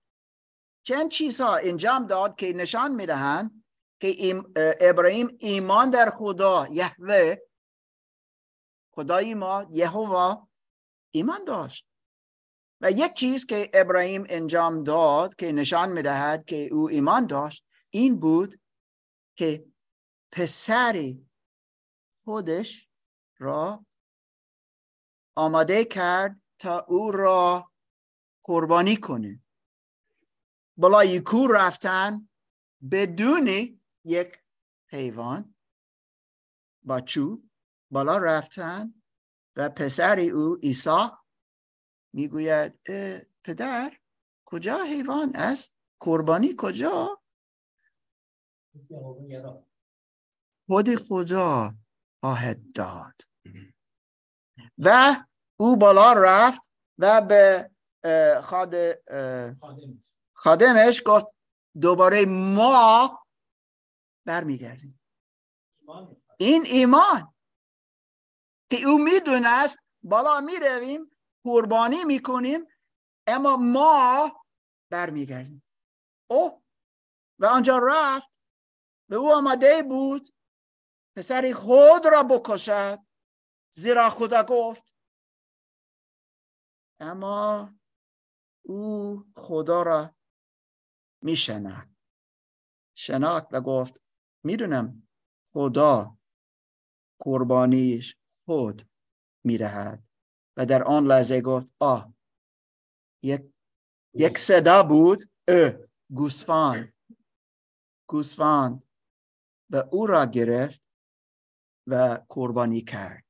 چند 0.83 1.11
چیزها 1.11 1.57
انجام 1.57 2.07
داد 2.07 2.37
که 2.37 2.53
نشان 2.53 2.95
می‌دهند 2.95 3.65
که 4.01 4.43
ابراهیم 4.81 5.37
ایمان 5.39 5.91
در 5.91 6.11
خدا 6.11 6.67
یهوه 6.71 7.37
خدای 8.99 9.35
ما 9.35 9.67
یهوه 9.71 10.47
ایمان 11.11 11.45
داشت. 11.45 11.87
و 12.81 12.91
یک 12.91 13.15
چیز 13.15 13.47
که 13.47 13.71
ابراهیم 13.75 14.27
انجام 14.29 14.85
داد 14.85 15.35
که 15.35 15.53
نشان 15.53 15.93
می‌دهد 15.93 16.45
که 16.45 16.69
او 16.73 16.89
ایمان 16.89 17.27
داشت 17.27 17.67
این 17.91 18.21
بود 18.21 18.61
که 19.37 19.67
پسر 20.33 21.15
خودش 22.25 22.89
را 23.39 23.87
آماده 25.37 25.85
کرد 25.85 26.41
تا 26.59 26.79
او 26.89 27.11
را 27.11 27.73
قربانی 28.43 28.97
کنه. 28.97 29.43
بالای 30.77 31.21
کو 31.21 31.47
رفتن 31.47 32.29
بدون 32.91 33.49
یک 34.05 34.39
حیوان 34.89 35.55
با 36.83 37.01
چوب 37.01 37.48
بالا 37.91 38.19
رفتن 38.19 38.95
و 39.57 39.69
پسر 39.69 40.21
او 40.21 40.57
عیسی 40.63 41.09
می‌گوید 42.15 42.81
پدر 43.45 43.99
کجا 44.45 44.79
حیوان 44.85 45.33
است؟ 45.35 45.75
قربانی 46.01 46.55
کجا؟ 46.59 47.23
خود 50.67 50.95
خدا 50.95 51.75
خواهد 52.21 52.73
داد. 52.73 53.15
و 54.79 55.17
او 55.61 55.77
بالا 55.77 56.13
رفت 56.13 56.71
و 56.99 57.21
به 57.21 57.71
خاد 58.43 58.75
خادمش 60.33 61.03
گفت 61.07 61.27
دوباره 61.81 62.25
ما 62.27 63.25
برمیگردیم. 64.27 65.01
این 66.39 66.63
ایمان 66.67 67.35
که 68.71 68.77
او 68.87 68.99
می‌دونست 68.99 69.79
بالا 70.03 70.41
می‌رویم 70.41 71.17
قربانی 71.45 72.05
می‌کنیم 72.05 72.67
اما 73.27 73.57
ما 73.57 74.45
برمیگردیم. 74.91 75.65
او 76.31 76.65
و 77.39 77.47
آنجا 77.47 77.79
رفت 77.83 78.41
به 79.09 79.17
او 79.17 79.33
آماده 79.33 79.83
بود 79.83 80.29
پسر 81.17 81.53
خود 81.57 82.07
را 82.13 82.23
بکشد 82.23 82.99
زیرا 83.75 84.11
خدا 84.11 84.43
گفت 84.43 84.95
اما 87.01 87.75
او 88.63 89.25
خدا 89.37 89.83
را 89.83 90.15
میشناخت. 91.23 91.89
شناخت 92.95 93.47
و 93.53 93.61
گفت 93.61 93.95
می‌دونم 94.45 95.09
خدا 95.53 96.19
قربانیش 97.19 98.18
خود 98.49 98.83
میرهد. 99.45 100.03
و 100.57 100.67
در 100.67 100.83
آن 100.83 101.05
لحظه 101.07 101.41
گفت 101.41 101.67
آه 101.81 102.15
یک 103.25 103.53
یک 104.15 104.39
صدا 104.39 104.83
بود. 104.83 105.31
اه 105.49 105.73
گوسفند. 106.11 106.95
گوسفند 108.09 108.83
و 109.71 109.77
او 109.91 110.07
را 110.07 110.25
گرفت 110.25 110.83
و 111.87 112.21
قربانی 112.29 112.81
کرد. 112.81 113.25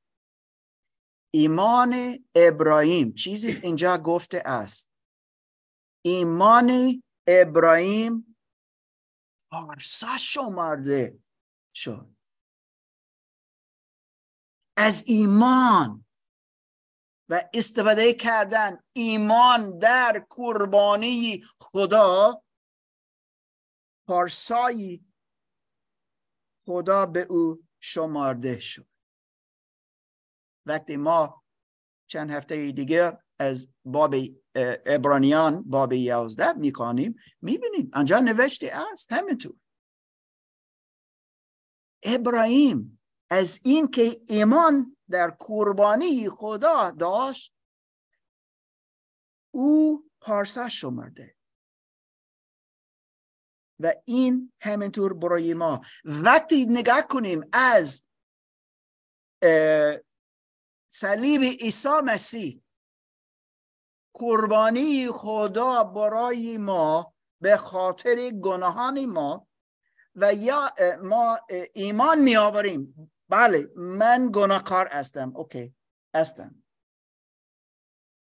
ایمان 1.33 1.93
ابراهیم 2.35 3.13
چیزی 3.13 3.51
اینجا 3.51 3.97
گفته 3.97 4.41
است. 4.45 4.91
ایمان 6.05 7.01
ابراهیم 7.27 8.37
پارسا 9.51 10.17
شمرده 10.17 11.19
شد. 11.73 12.18
از 14.81 15.03
ایمان 15.07 16.05
و 17.29 17.49
استفاده 17.53 18.13
کردن 18.13 18.77
ایمان 18.91 19.79
در 19.79 20.25
قربانی 20.29 21.43
خدا 21.59 22.43
پارسایی 24.07 25.05
خدا 26.65 27.05
به 27.05 27.21
او 27.21 27.67
شمارده 27.79 28.59
شد. 28.59 28.87
وقتی 30.65 30.97
ما 30.97 31.43
چند 32.07 32.31
هفته 32.31 32.71
دیگه 32.71 33.23
از 33.39 33.73
باب 33.85 34.15
اه، 34.55 34.75
عبرانیان 34.85 35.63
باب 35.63 35.93
یازده 35.93 36.53
می‌کنیم 36.53 37.15
می‌بینیم 37.41 37.91
آنجا 37.93 38.19
نوشته 38.19 38.71
است 38.91 39.11
همینطور. 39.11 39.55
ابراهیم 42.03 42.98
از 43.29 43.59
اینکه 43.63 44.21
ایمان 44.27 44.97
در 45.09 45.29
قربانی 45.29 46.29
خدا 46.29 46.91
داشت 46.91 47.53
او 49.51 50.09
پارسا 50.21 50.69
شمرده. 50.69 51.35
و 53.79 53.93
این 54.05 54.53
همینطور 54.61 55.13
برای 55.13 55.53
ما. 55.53 55.81
وقتی 56.05 56.65
نگاه 56.65 57.01
کنیم 57.01 57.41
از 57.53 58.05
صلیب 60.87 61.41
عیسی 61.41 62.01
مسیح 62.05 62.61
قربانی 64.13 65.07
خدا 65.11 65.83
برای 65.83 66.57
ما 66.57 67.13
به 67.41 67.57
خاطر 67.57 68.29
گناهان 68.29 69.05
ما 69.05 69.47
و 70.15 70.33
یا 70.33 70.71
ما 71.01 71.39
ایمان 71.73 72.21
می 72.21 72.35
آوریم 72.35 73.11
بله 73.29 73.71
من 73.75 74.29
گناهکار 74.33 74.87
هستم. 74.87 75.35
اوکی. 75.35 75.75
هستم. 76.15 76.63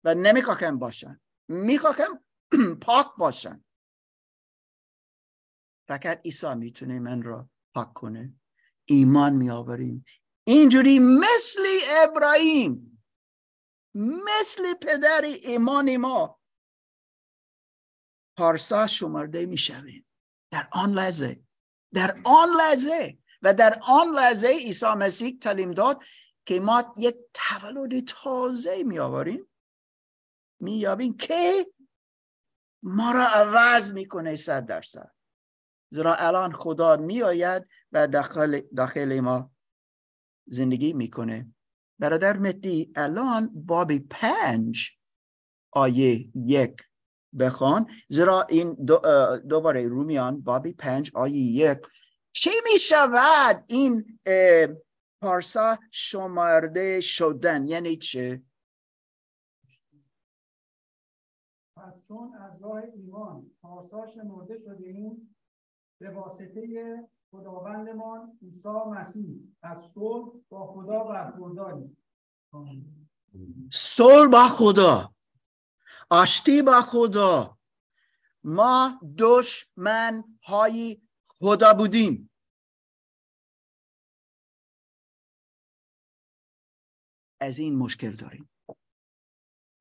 و 0.05 0.15
نمی‌خواهم 0.15 0.79
باشم. 0.79 1.21
می‌خواهم 1.49 2.25
پاک 2.87 3.07
باشم. 3.19 3.65
فقط 5.89 6.21
عیسی 6.25 6.55
می‌تونه 6.55 6.99
من 6.99 7.23
را 7.23 7.51
پاک 7.75 7.93
کنه. 7.93 8.35
ایمان 8.85 9.33
می 9.33 9.51
آوریم 9.51 10.05
اینجوری 10.47 10.99
مثل 10.99 11.63
ابراهیم 11.91 13.05
مثل 13.95 14.75
پدر 14.75 15.21
ایمان 15.45 15.97
ما 15.97 16.41
پارسا 18.39 18.87
شمرده 18.87 19.47
می 19.47 19.57
شویم 19.57 20.07
در 20.53 20.69
آن 20.73 20.93
لحظه 20.93 21.45
در 21.95 22.11
آن 22.25 22.49
لحظه 22.59 23.19
و 23.43 23.55
در 23.55 23.79
آن 23.89 24.15
لحظه 24.15 24.49
عیسی 24.49 24.87
مسیح 24.87 25.39
تعلیم 25.41 25.71
داد 25.71 26.05
که 26.47 26.61
ما 26.61 26.95
یک 26.97 27.17
تولد 27.35 28.05
تازه 28.05 28.83
می 28.83 28.99
آوریم 28.99 29.49
می 30.61 30.73
یابیم 30.73 31.17
که 31.17 31.67
ما 32.83 33.13
را 33.13 33.27
عوض 33.27 33.93
می‌کنه 33.93 34.37
صد 34.37 34.67
درصد. 34.67 35.11
زیرا 35.89 36.15
الان 36.15 36.53
خدا 36.53 36.97
می 36.97 37.23
آید 37.23 37.67
و 37.93 38.09
داخل, 38.09 38.61
داخل 38.77 39.21
ما 39.21 39.53
زندگی 40.47 40.93
می‌کنه. 40.93 41.55
برادر 41.99 42.37
مدی 42.37 42.93
الان 42.97 43.51
باب 43.55 43.99
پنج 43.99 44.91
آیه 45.71 46.31
یک 46.35 46.77
بخوان. 47.39 47.91
زیرا 48.09 48.43
این 48.43 48.75
دو 48.75 49.01
دوباره 49.49 49.89
رومیان 49.89 50.41
باب 50.41 50.71
پنج 50.71 51.11
آیه 51.15 51.37
یک 51.37 51.79
چه 52.33 52.51
می 52.73 52.79
شود 52.79 53.65
این 53.67 54.19
پارسا 55.23 55.79
شمارده 55.91 57.01
شدن؟ 57.01 57.69
یعنی 57.69 57.97
چه 57.97 58.43
پس 61.77 61.95
چون 62.09 62.35
از 62.35 62.63
راه 62.63 62.83
ایمان 62.95 63.51
آساش 63.63 64.17
مرده 64.17 64.59
شده 64.59 64.89
ایم 64.89 65.37
به 65.99 66.11
واسطه 66.11 67.09
خداوندمان 67.31 68.39
عیسی 68.43 68.69
مسیح 68.69 69.29
از 69.63 69.79
صلح 69.95 70.29
با 70.49 70.73
خدا 70.73 71.05
برخورداریم. 71.05 71.97
صلح 73.73 74.31
با 74.31 74.45
خدا. 74.49 75.15
آشتی 76.11 76.63
با 76.63 76.81
خدا. 76.81 77.59
ما 78.45 79.01
دشمن 79.19 80.25
های 80.43 81.02
خدا 81.45 81.75
بودیم. 81.75 82.31
از 87.41 87.59
این 87.59 87.79
مشکل 87.79 88.11
داریم. 88.11 88.51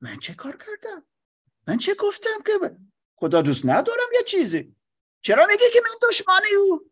من 0.01 0.19
چه 0.19 0.35
کار 0.35 0.57
کردم؟ 0.57 1.07
من 1.67 1.77
چه 1.77 1.95
گفتم 1.99 2.43
که 2.45 2.77
خدا 3.15 3.41
دوست 3.41 3.65
ندارم 3.65 4.09
یه 4.13 4.23
چیزی. 4.27 4.75
چرا 5.21 5.45
میگه 5.45 5.65
که 5.73 5.79
من 5.83 6.09
دشمن 6.09 6.41
او؟ 6.57 6.91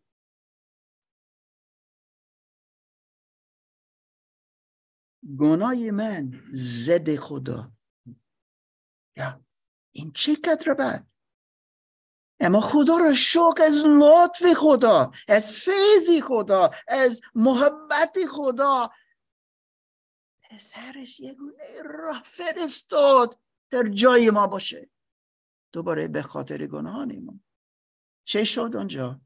گناه 5.38 5.90
من 5.90 6.50
زد 6.52 7.16
خدا. 7.16 7.72
یا 9.16 9.44
این 9.92 10.12
چه 10.12 10.36
قدر 10.44 10.74
بد؟ 10.74 11.09
اما 12.40 12.60
خدا 12.60 12.96
را 12.96 13.14
شک 13.14 13.60
از 13.66 13.84
لطف 13.86 14.52
خدا 14.56 15.10
از 15.28 15.56
فیضی 15.56 16.20
خدا 16.20 16.70
از 16.88 17.20
محبت 17.34 18.18
خدا. 18.30 18.90
پسرش 20.50 21.20
یه 21.20 21.34
گونه 21.34 21.82
راه 21.84 22.22
فرستاد 22.24 23.38
در 23.70 23.82
جای 23.82 24.30
ما 24.30 24.46
باشه. 24.46 24.90
دوباره 25.72 26.08
به 26.08 26.22
خاطر 26.22 26.66
گناهان 26.66 27.18
ما 27.18 27.40
چه 28.24 28.44
شد 28.44 28.70
اونجا 28.74 29.20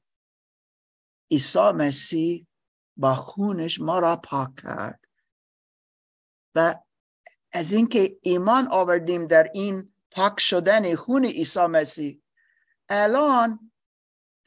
عیسی 1.30 1.70
مسیح 1.74 2.46
با 2.96 3.14
خونش 3.14 3.80
ما 3.80 3.98
را 3.98 4.16
پاک 4.16 4.54
کرد. 4.62 5.00
و 6.54 6.78
از 7.52 7.72
اینکه 7.72 8.18
ایمان 8.22 8.68
آوردیم 8.70 9.26
در 9.26 9.50
این 9.54 9.94
پاک 10.10 10.40
شدن 10.40 10.94
خون 10.94 11.24
عیسی 11.24 11.66
مسیح 11.66 12.23
الان 12.88 13.72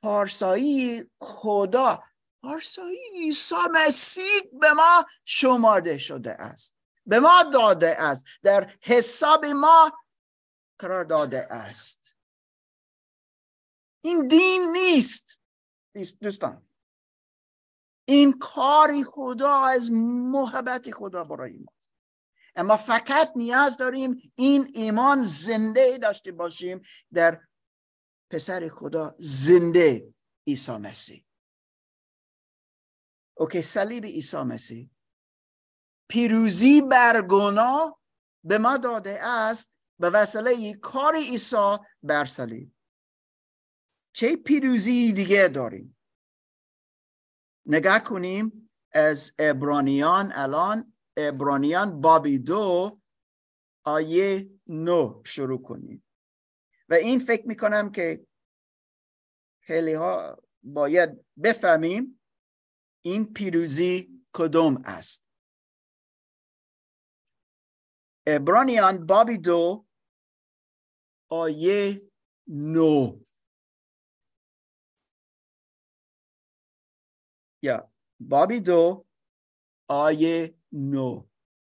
پارسایی 0.01 1.11
خدا 1.21 2.03
پارسایی 2.41 2.99
عیسی 3.13 3.55
مسیح 3.73 4.41
به 4.61 4.73
ما 4.73 5.05
شمارده 5.25 5.97
شده 5.97 6.31
است 6.31 6.75
به 7.05 7.19
ما 7.19 7.43
داده 7.43 8.01
است 8.01 8.25
در 8.43 8.71
حساب 8.81 9.45
ما 9.45 9.91
قرار 10.79 11.03
داده 11.03 11.47
است. 11.53 12.15
این 14.01 14.27
دین 14.27 14.71
نیست. 14.71 15.39
دوستان. 16.21 16.67
این 18.05 18.39
کاری 18.39 19.03
خدا 19.03 19.65
از 19.65 19.91
محبت 19.91 20.91
خدا 20.91 21.23
برای 21.23 21.57
ما 21.57 21.71
اما 22.55 22.77
فقط 22.77 23.31
نیاز 23.35 23.77
داریم 23.77 24.33
این 24.35 24.71
ایمان 24.73 25.21
زنده 25.21 25.97
داشته 25.97 26.31
باشیم 26.31 26.81
در 27.13 27.41
پسر 28.29 28.69
خدا 28.69 29.15
زنده 29.19 30.13
عیسی 30.47 30.71
مسیح. 30.71 31.25
اوکی 33.37 33.61
صلیب 33.61 34.05
عیسی 34.05 34.37
مسیح. 34.37 34.89
پیروزی 36.09 36.81
بر 36.81 37.21
گناه 37.21 38.01
به 38.43 38.57
ما 38.57 38.77
داده 38.77 39.23
است 39.23 39.79
به 39.99 40.09
وسیله 40.09 40.73
کار 40.73 41.15
عیسی 41.15 41.77
بر 42.03 42.25
صلیب. 42.25 42.71
چه 44.13 44.35
پیروزی 44.35 45.13
دیگه 45.13 45.47
داریم؟ 45.47 45.97
نگاه 47.65 47.99
کنیم 47.99 48.69
از 48.91 49.33
ابرانیان 49.39 50.31
الان 50.35 50.93
ابرانیان 51.17 52.01
بابی 52.01 52.39
دو 52.39 52.99
آیه 53.83 54.49
نو 54.67 55.21
شروع 55.25 55.61
کنیم. 55.61 56.06
و 56.89 56.93
این 56.93 57.19
فکر 57.19 57.47
می‌کنم 57.47 57.91
که 57.91 58.27
خیلی 59.61 59.93
ها 59.93 60.43
باید 60.63 61.25
بفهمیم 61.43 62.21
این 63.05 63.33
پیروزی 63.33 64.23
کدوم 64.33 64.81
است. 64.85 65.29
ابرانیان 68.27 69.05
بابی 69.05 69.37
دو 69.37 69.85
آیه 71.29 72.01
نو. 72.47 73.19
یا 77.61 77.91
بابی 78.19 78.59
دو 78.59 79.05
آیه 79.87 80.55
نو. 80.71 81.27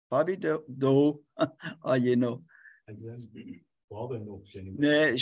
بابی 0.09 0.37
دو, 0.37 0.65
دو 0.81 1.25
آیه 1.83 2.17
نو. 2.17 2.43
باب 3.91 4.15
نو 4.15 4.43
نه 4.79 5.17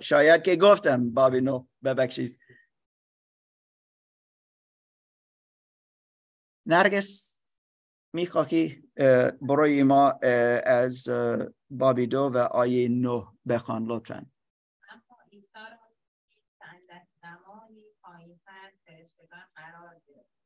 شاید 0.00 0.42
که 0.42 0.56
گفتم 0.56 1.10
باب 1.10 1.34
نو 1.34 1.66
ببخشید. 1.84 2.38
نرگس 6.66 7.44
می‌خواهی 8.12 8.82
برای 9.40 9.82
ما 9.82 10.10
از 10.64 11.08
بابی 11.70 12.06
دو 12.06 12.30
و 12.34 12.38
آیه 12.38 12.88
نو 12.88 13.26
بخوان 13.48 13.84
لطفا. 13.84 14.26
اما 14.88 15.18
عیسی 15.32 15.52
را 15.54 15.78
اندک 16.60 17.08
زمانی 17.22 17.84
پایینتر 18.02 18.72
فرشتگان 18.86 19.46
قرار 19.56 20.00
گرفت 20.06 20.36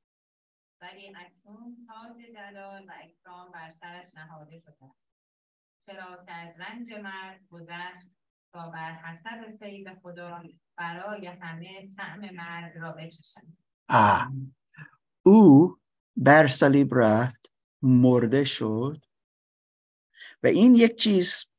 ولی 0.80 1.12
اکنون 1.16 1.86
تاج 1.86 2.16
جلال 2.34 2.86
و 2.88 2.92
اکرام 3.00 3.52
بر 3.52 3.70
سرش 3.70 4.14
نهاده 4.14 4.58
شده 4.58 4.90
چرا 5.86 6.24
که 6.26 6.32
از 6.32 6.54
رنج 6.58 6.92
مرد 6.92 7.40
گذشت 7.50 8.08
تا 8.52 8.70
بر 8.70 8.92
حسب 8.92 9.56
فیض 9.58 9.88
خدا 10.02 10.42
برای 10.76 11.26
همه 11.26 11.88
طعم 11.96 12.20
مرگ 12.34 12.78
را 12.78 12.92
بچشند. 12.92 13.58
او 15.22 15.76
بر 16.16 16.46
صلیب 16.48 16.94
رفت 16.94 17.52
مرده 17.82 18.44
شد 18.44 19.04
و 20.42 20.46
این 20.46 20.74
یک 20.74 20.96
چیز 20.96 21.50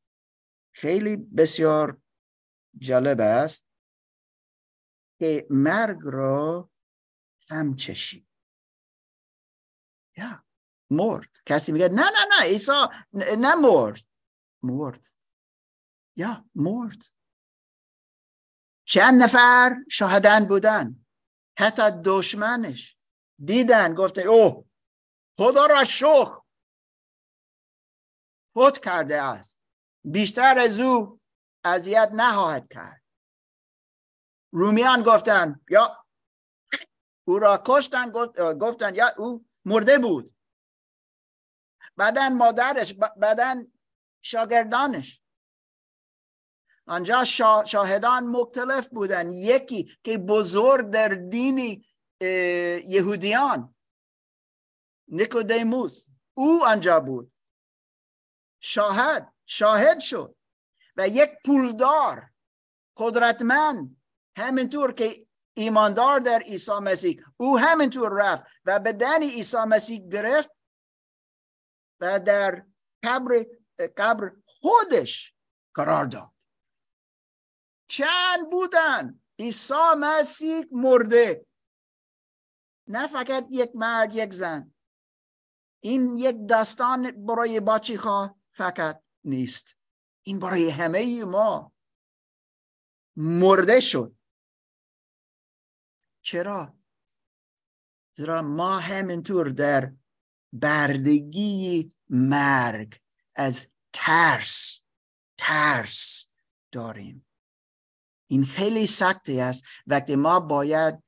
خیلی 0.71 1.17
بسیار 1.17 2.01
جالب 2.77 3.19
است 3.19 3.67
که 5.19 5.47
مرگ 5.49 5.99
را 6.03 6.69
هم 7.49 7.75
چشید. 7.75 8.27
یا 10.17 10.43
مرد. 10.89 11.29
کسی 11.45 11.71
میگه 11.71 11.87
نه 11.87 12.03
نه 12.03 12.25
نه 12.31 12.45
عیسی 12.45 12.71
نه 13.13 13.55
مرد. 13.55 14.10
مرد. 14.63 15.05
یا 16.15 16.45
مرد. 16.55 17.03
چند 18.85 19.23
نفر 19.23 19.75
شاهدن 19.89 20.45
بودن. 20.45 21.05
حتی 21.59 21.81
دشمنش 22.05 22.97
دیدن 23.45 23.93
گفته 23.95 24.21
اوه 24.21 24.65
خدا 25.37 25.65
را 25.65 25.83
شخ 25.83 26.41
فوت 28.53 28.85
کرده 28.85 29.21
است. 29.21 29.59
بیشتر 30.03 30.59
از 30.59 30.79
او 30.79 31.21
اذیت 31.63 32.09
نخواهد 32.13 32.67
کرد. 32.73 33.03
رومیان 34.53 35.03
گفتن 35.03 35.61
یا 35.69 36.05
او 37.27 37.39
را 37.39 37.63
کشتن 37.67 38.11
گفتن 38.59 38.95
یا 38.95 39.13
او 39.17 39.45
مرده 39.65 39.99
بود. 39.99 40.35
بعدا 41.97 42.29
مادرش 42.29 42.93
بعدا 42.93 43.65
شاگردانش. 44.21 45.21
آنجا 46.85 47.23
شاهدان 47.65 48.27
مختلف 48.27 48.89
بودن. 48.89 49.31
یکی 49.31 49.97
که 50.03 50.17
بزرگ 50.17 50.89
در 50.89 51.07
دینی 51.07 51.85
یهودیان 52.87 53.75
نیکودیموس. 55.07 56.07
او 56.33 56.65
آنجا 56.65 56.99
بود. 56.99 57.31
شاهد 58.59 59.33
شاهد 59.45 59.99
شد. 59.99 60.35
و 60.95 61.07
یک 61.07 61.31
پولدار 61.45 62.31
قدرتمند 62.97 64.01
همینطور 64.37 64.93
که 64.93 65.27
ایماندار 65.53 66.19
در 66.19 66.39
عیسی 66.39 66.71
مسیح. 66.71 67.23
او 67.37 67.59
همینطور 67.59 68.11
رفت 68.13 68.43
و 68.65 68.79
بدن 68.79 69.23
عیسی 69.23 69.57
مسیح 69.57 70.07
گرفت 70.07 70.49
و 71.99 72.19
در 72.19 72.65
قبر 73.03 73.45
قبر 73.87 74.31
خودش 74.45 75.35
قرار 75.73 76.05
داد. 76.05 76.33
چند 77.87 78.49
بودن؟ 78.51 79.21
عیسی 79.39 79.73
مسیح 79.99 80.65
مرده. 80.71 81.45
نه 82.87 83.07
فقط 83.07 83.47
یک 83.49 83.71
مرد 83.75 84.15
یک 84.15 84.33
زن. 84.33 84.73
این 85.83 86.17
یک 86.17 86.35
داستان 86.49 87.25
برای 87.25 87.59
باچی 87.59 87.97
خواه 87.97 88.39
فقط 88.51 89.03
نیست. 89.23 89.77
این 90.23 90.39
برای 90.39 90.69
همه 90.69 91.23
ما 91.23 91.73
مرده 93.15 93.79
شد. 93.79 94.15
چرا؟ 96.21 96.77
زیرا 98.13 98.41
ما 98.41 98.79
همینطور 98.79 99.49
در 99.49 99.93
بردگی 100.53 101.89
مرگ 102.09 102.99
از 103.35 103.70
ترس 103.93 104.81
ترس 105.37 106.27
داریم. 106.71 107.25
این 108.27 108.45
خیلی 108.45 108.87
سختی 108.87 109.39
است. 109.39 109.63
وقتی 109.87 110.15
ما 110.15 110.39
باید 110.39 111.03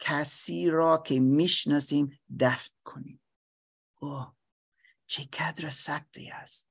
کسی 0.00 0.70
را 0.70 0.98
که 0.98 1.20
می‌شناسیم 1.20 2.20
دفن 2.40 2.70
کنیم. 2.84 3.20
اوه 3.96 4.34
چه 5.06 5.24
قدر 5.32 5.70
سختی 5.70 6.30
است. 6.30 6.68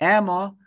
اما 0.00 0.58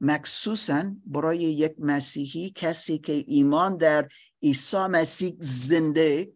مخصوصا 0.00 0.94
برای 1.06 1.38
یک 1.38 1.74
مسیحی 1.78 2.50
کسی 2.50 2.98
که 2.98 3.12
ایمان 3.12 3.76
در 3.76 4.08
عیسی 4.42 4.86
مسیح 4.86 5.36
زنده 5.38 6.32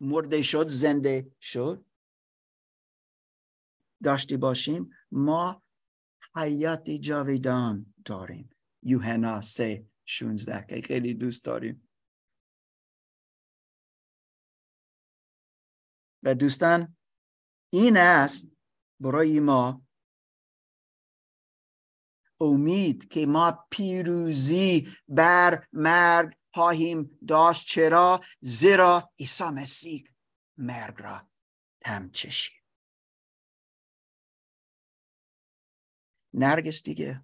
مرده 0.00 0.42
شد 0.42 0.68
زنده 0.68 1.30
شد 1.40 1.84
داشتی 4.02 4.36
باشیم 4.36 4.90
ما 5.10 5.62
حیات 6.38 6.90
جاویدان 6.90 7.94
داریم. 8.04 8.50
یوحنا 8.82 9.40
سه 9.40 9.86
شونزده. 10.04 10.66
که 10.68 10.80
خیلی 10.86 11.14
دوست 11.14 11.44
داریم. 11.44 11.88
و 16.22 16.34
دوستان 16.34 16.96
این 17.72 17.96
است 17.96 18.50
برای 19.00 19.40
ما 19.40 19.86
امید 22.40 23.08
که 23.08 23.26
ما 23.26 23.66
پیروزی 23.70 24.88
بر 25.08 25.66
مرگ 25.72 26.34
خواهیم 26.54 27.18
داشت. 27.28 27.66
چرا؟ 27.66 28.20
زیرا 28.40 29.12
عیسی 29.18 29.44
مسیح 29.44 30.04
مرگ 30.56 30.94
را 30.98 31.30
تم 31.80 32.10
چشید 32.10 32.57
نرگس 36.38 36.82
دیگه. 36.82 37.22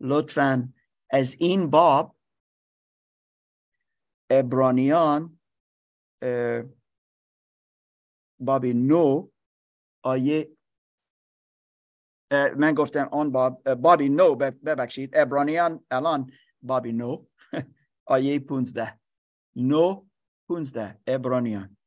لطفا 0.00 0.72
از 1.10 1.36
این 1.40 1.70
باب 1.70 2.16
ابرانیان 4.30 5.38
باب 8.40 8.66
نو 8.66 9.28
آیه 10.02 10.58
من 12.32 12.74
گفتم 12.74 13.08
آن 13.12 13.32
باب 13.32 13.74
بابی 13.74 14.08
نو 14.08 14.34
ببخشید 14.34 15.10
ابرانیان 15.16 15.84
الان 15.90 16.30
بابی 16.62 16.92
نو 16.92 17.24
آیه 18.06 18.38
پونزده. 18.38 19.00
نو 19.56 20.06
پونزده 20.48 21.00
ابرانیان. 21.06 21.77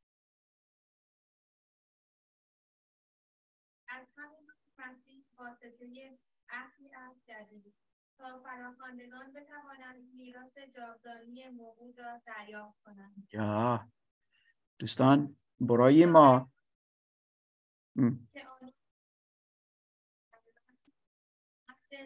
تا 8.22 8.40
فراخواندگان 8.40 9.34
بتوانند 9.34 10.14
میراث 10.14 10.58
جاودانی 10.76 11.50
موعود 11.50 12.00
را 12.00 12.22
دریافت 12.26 12.80
کنند. 12.84 13.28
یا. 13.34 13.88
دوستان 14.80 15.38
برای 15.60 16.06
ما. 16.06 16.52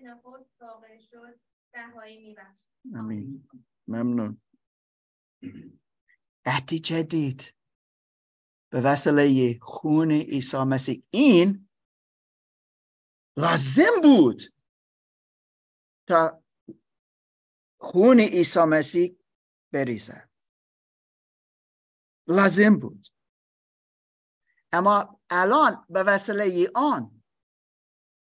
نخست 0.03 0.61
واقع 0.61 0.97
شد 0.97 1.39
رهایی 1.73 2.17
میبخشد 2.17 2.69
امین 2.95 3.47
ممنون. 3.87 4.41
عهد 6.45 6.73
جدید 6.73 7.55
به 8.69 8.81
وسیله 8.81 9.59
خون 9.61 10.11
عیسی 10.11 10.57
مسیح. 10.57 11.03
این 11.09 11.69
لازم 13.37 14.01
بود. 14.03 14.54
تا 16.07 16.43
خون 17.79 18.19
عیسی 18.19 18.59
مسیح 18.59 19.17
بریزد 19.73 20.29
لازم 22.27 22.79
بود. 22.79 23.07
اما 24.71 25.19
الان 25.29 25.85
به 25.89 26.03
وسیله 26.03 26.71
آن 26.75 27.23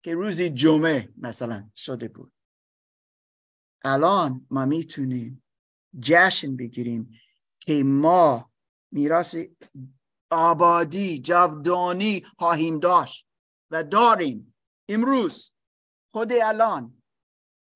که 0.03 0.13
روزی 0.13 0.49
جمعه 0.49 1.13
مثلا 1.17 1.71
شده 1.75 2.07
بود. 2.07 2.33
الان 3.85 4.47
ما 4.51 4.65
می‌تونیم 4.65 5.43
جشن 5.99 6.55
بگیریم 6.55 7.19
که 7.59 7.83
ما 7.83 8.51
میراث 8.91 9.35
آبادی 10.31 11.19
جاودانی 11.19 12.21
خواهیم 12.21 12.79
داشت 12.79 13.27
و 13.71 13.83
داریم. 13.83 14.55
امروز 14.89 15.51
خود 16.11 16.31
الان 16.31 17.02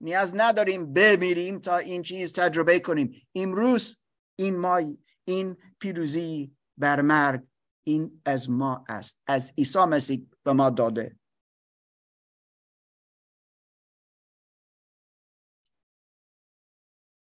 نیاز 0.02 0.34
نداریم 0.36 0.94
بمیریم 0.94 1.60
تا 1.60 1.78
این 1.78 2.02
چیز 2.02 2.34
تجربه 2.34 2.80
کنیم. 2.80 3.28
امروز 3.36 4.02
این 4.40 4.60
ما 4.60 4.82
این 5.26 5.58
پیروزی 5.80 6.56
بر 6.78 7.02
مرگ 7.02 7.48
این 7.84 8.22
از 8.26 8.50
ما 8.50 8.86
است. 8.90 9.20
از 9.28 9.54
عیسی 9.58 9.80
مسیح 9.80 10.30
به 10.44 10.54
ما 10.54 10.70
داده. 10.70 11.20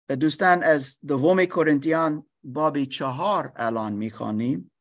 و 0.09 0.15
دوستان 0.15 0.63
از 0.63 0.99
دوم 1.07 1.45
کورنتیان 1.45 2.29
بابی 2.43 2.85
چهار 2.85 3.53
الان 3.55 3.93
می‌خوانیم. 3.93 4.71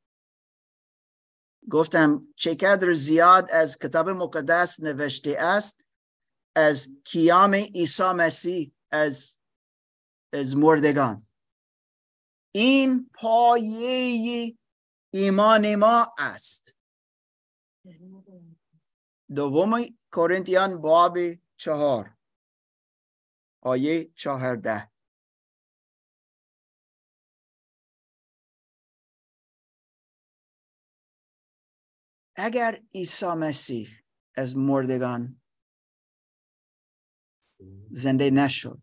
گفتم 1.70 2.28
چقدر 2.36 2.92
زیاد 2.92 3.50
از 3.50 3.78
کتاب 3.78 4.08
مقدس 4.08 4.80
نوشته 4.80 5.36
است. 5.38 5.85
از 6.56 6.88
کیام 7.04 7.54
عیسی 7.54 8.12
مسیح 8.12 8.72
از 8.90 9.38
از 10.32 10.56
مردگان. 10.56 11.26
این 12.54 13.10
پایه 13.14 14.58
ایمان 15.10 15.74
ما 15.74 16.14
است. 16.18 16.76
دوم 19.36 19.84
کورنتیان 20.12 20.80
باب 20.80 21.18
چهار 21.56 22.16
آیه 23.62 24.04
چهارده. 24.14 24.90
اگر 32.36 32.82
عیسی 32.94 33.26
مسیح 33.26 33.88
از 34.34 34.56
مردگان 34.56 35.40
زنده 37.90 38.30
نشد. 38.30 38.82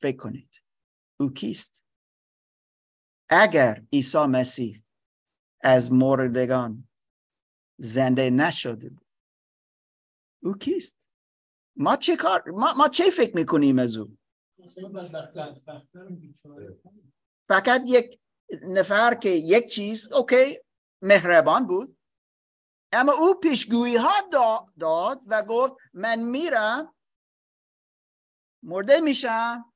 فکر 0.00 0.16
کنید. 0.16 0.62
او 1.20 1.30
کیست؟ 1.30 1.84
اگر 3.28 3.86
عیسی 3.92 4.18
مسیح 4.18 4.82
از 5.60 5.92
مردگان 5.92 6.88
زنده 7.78 8.30
نشده 8.30 8.88
بود 8.88 9.06
او 10.42 10.54
کیست؟ 10.54 11.08
ما 11.76 11.96
چه 11.96 12.16
کار 12.16 12.50
ما, 12.50 12.74
ما 12.74 12.88
چه 12.88 13.10
فکر 13.10 13.36
می‌کنیم 13.36 13.78
از 13.78 13.96
او؟ 13.96 14.16
فقط 17.48 17.82
یک 17.86 18.20
نفر 18.62 19.14
که 19.14 19.28
یک 19.28 19.66
چیز 19.70 20.12
اوکی 20.12 20.58
مهربان 21.02 21.66
بود 21.66 21.98
اما 22.92 23.12
او 23.12 23.34
پیشگویی 23.34 23.96
ها 23.96 24.28
داد 24.78 25.20
و 25.26 25.42
گفت 25.42 25.74
من 25.92 26.18
میرم 26.18 26.95
مرده 28.62 29.00
میشم 29.00 29.72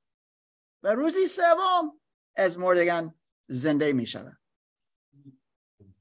و 0.83 0.89
روزی 0.89 1.27
سوم 1.27 2.01
از 2.37 2.59
مردگان 2.59 3.21
زنده 3.49 3.93
می‌شوم 3.93 4.39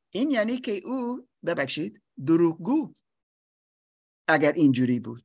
این 0.09 0.31
یعنی 0.31 0.57
که 0.57 0.81
او 0.85 1.27
ببخشید 1.45 2.03
دروغگو. 2.25 2.95
اگر 4.27 4.51
اینجوری 4.51 4.99
بود. 4.99 5.23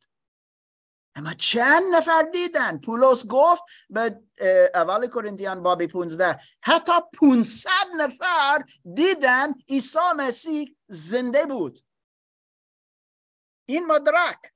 اما 1.15 1.35
چند 1.35 1.83
نفر 1.95 2.23
دیدن؟ 2.33 2.79
پولس 2.79 3.27
گفت 3.27 3.63
به 3.91 4.23
اول 4.75 5.07
کرنتیان 5.07 5.63
بابی 5.63 5.87
15 5.87 6.41
حتی 6.63 6.93
500 7.21 7.71
نفر 7.97 8.65
دیدن 8.95 9.53
عیسی 9.69 9.99
مسیح 10.17 10.77
زنده 10.89 11.47
بود. 11.47 11.85
این 13.69 13.87
مدرک 13.87 14.54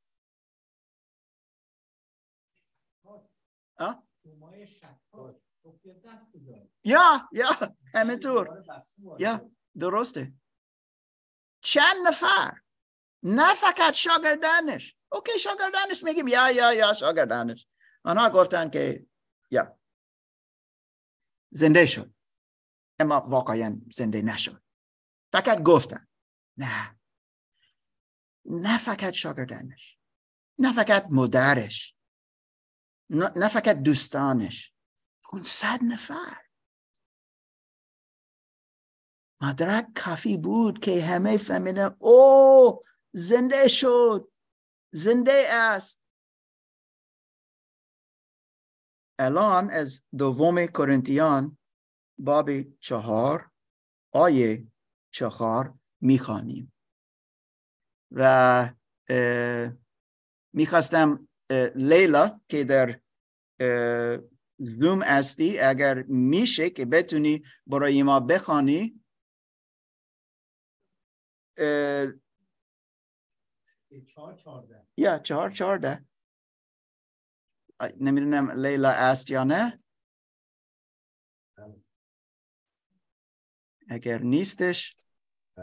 یا 6.84 7.28
یا 7.32 7.48
همینطور 7.94 8.64
یا 9.18 9.50
درسته. 9.78 10.32
چند 11.60 11.96
نفر؟ 12.06 12.60
نه 13.22 13.54
فقط 13.54 13.94
شاگردانش. 13.94 14.96
اوکی 15.12 15.38
شاگردانش 15.38 16.04
میگیم. 16.04 16.28
یا 16.28 16.50
یا 16.50 16.72
یا 16.74 16.94
شاگردانش. 16.94 17.68
آنها 18.04 18.30
گفتن 18.30 18.70
که 18.70 19.06
یا. 19.50 19.78
زنده 21.50 21.86
شد. 21.86 22.14
اما 22.98 23.20
واقعا 23.20 23.80
زنده 23.92 24.22
نشد. 24.22 24.62
فقط 25.32 25.62
گفتن. 25.62 26.08
نه. 26.56 26.98
نه 28.44 28.78
فقط 28.78 29.12
شاگردانش. 29.12 29.98
نه 30.58 30.72
فقط 30.72 31.06
مدرش 31.10 31.97
نه 33.10 33.48
فقط 33.48 33.76
دوستانش 33.76 34.74
اون 35.32 35.42
صد 35.42 35.78
نفر. 35.82 36.48
مدرک 39.42 39.86
کافی 39.96 40.36
بود 40.36 40.78
که 40.78 41.04
همه 41.04 41.36
فهمیدن 41.36 41.96
او 42.00 42.82
زنده 43.12 43.68
شد 43.68 44.32
زنده 44.92 45.46
است. 45.50 46.02
الان 49.18 49.70
از 49.70 50.02
دوم 50.18 50.66
کرنتیان 50.66 51.58
باب 52.18 52.50
چهار 52.80 53.50
آیه 54.12 54.66
چهار 55.10 55.78
می‌خوانیم. 56.00 56.72
و 58.10 58.74
می‌خواستم 60.52 61.27
لیلا 61.74 62.40
که 62.48 62.64
در 62.64 63.00
زوم 64.58 65.02
استی 65.02 65.58
اگر 65.58 66.02
میشه 66.02 66.70
که 66.70 66.84
بتونی 66.84 67.42
برای 67.66 68.02
ما 68.02 68.20
بخوانی 68.20 69.00
یا 74.96 75.18
چهار 75.18 75.50
چهارده 75.50 76.04
نمی‌دونم 78.00 78.50
لیلا 78.50 78.90
است 78.90 79.30
یا 79.30 79.44
نه 79.44 79.82
اگر 83.88 84.18
نیستش 84.18 84.96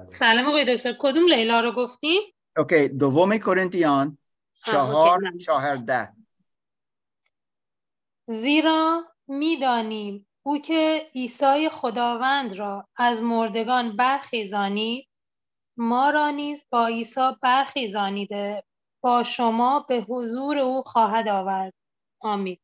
سلام 0.07 0.45
آقای 0.45 0.75
دکتر 0.75 0.95
کدوم 0.99 1.27
لیلا 1.27 1.59
رو 1.59 1.71
گفتیم 1.71 2.21
اوکی 2.57 2.87
دوم 2.87 3.37
کرنتیان 3.37 4.17
چهار 4.63 5.37
چهارده 5.45 6.13
زیرا 8.27 9.03
می‌دانیم 9.27 10.27
او 10.43 10.57
که 10.57 11.11
عیسی 11.15 11.69
خداوند 11.69 12.53
را 12.53 12.87
از 12.95 13.23
مردگان 13.23 13.95
برخیزانید 13.95 15.09
ما 15.77 16.09
را 16.09 16.29
نیز 16.29 16.65
با 16.69 16.87
عیسی 16.87 17.31
برخیزانیده 17.41 18.63
با 19.01 19.23
شما 19.23 19.79
به 19.89 20.05
حضور 20.09 20.57
او 20.57 20.83
خواهد 20.83 21.27
آورد. 21.27 21.73
آمین. 22.19 22.57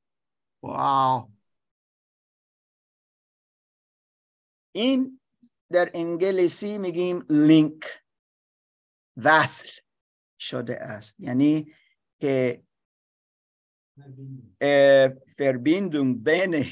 واو. 0.63 1.29
این 4.71 5.19
در 5.71 5.91
انگلیسی 5.93 6.77
میگیم 6.77 7.25
لینک 7.29 8.03
وصل 9.17 9.81
شده 10.39 10.75
است. 10.75 11.19
یعنی 11.19 11.73
که 12.21 12.63
فربیندون 15.37 16.23
بین 16.23 16.63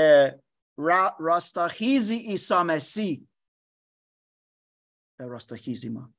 راستاخیزی 1.20 2.18
عیسی 2.18 2.62
مسیح. 2.66 3.28
راستاخیزی 5.20 5.88
ما. 5.88 6.14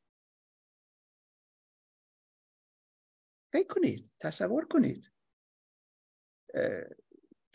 فکر 3.53 3.67
کنید 3.67 4.11
تصور 4.19 4.67
کنید. 4.67 5.13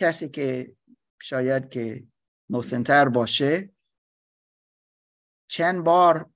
کسی 0.00 0.28
که 0.28 0.76
شاید 1.22 1.68
که 1.68 2.06
مسنتر 2.50 3.08
باشه 3.08 3.74
چند 5.50 5.84
بار 5.84 6.30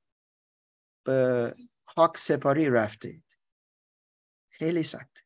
به 1.07 1.55
حق 1.97 2.17
سپاری 2.17 2.71
رفتید 2.71 3.28
خیلی 4.59 4.83
سخت. 4.83 5.25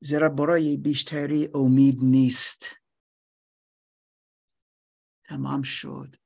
زیرا 0.00 0.28
برای 0.28 0.76
بیشتری 0.76 1.48
امید 1.54 1.98
نیست. 2.02 2.64
تمام 5.24 5.62
شد. 5.62 6.16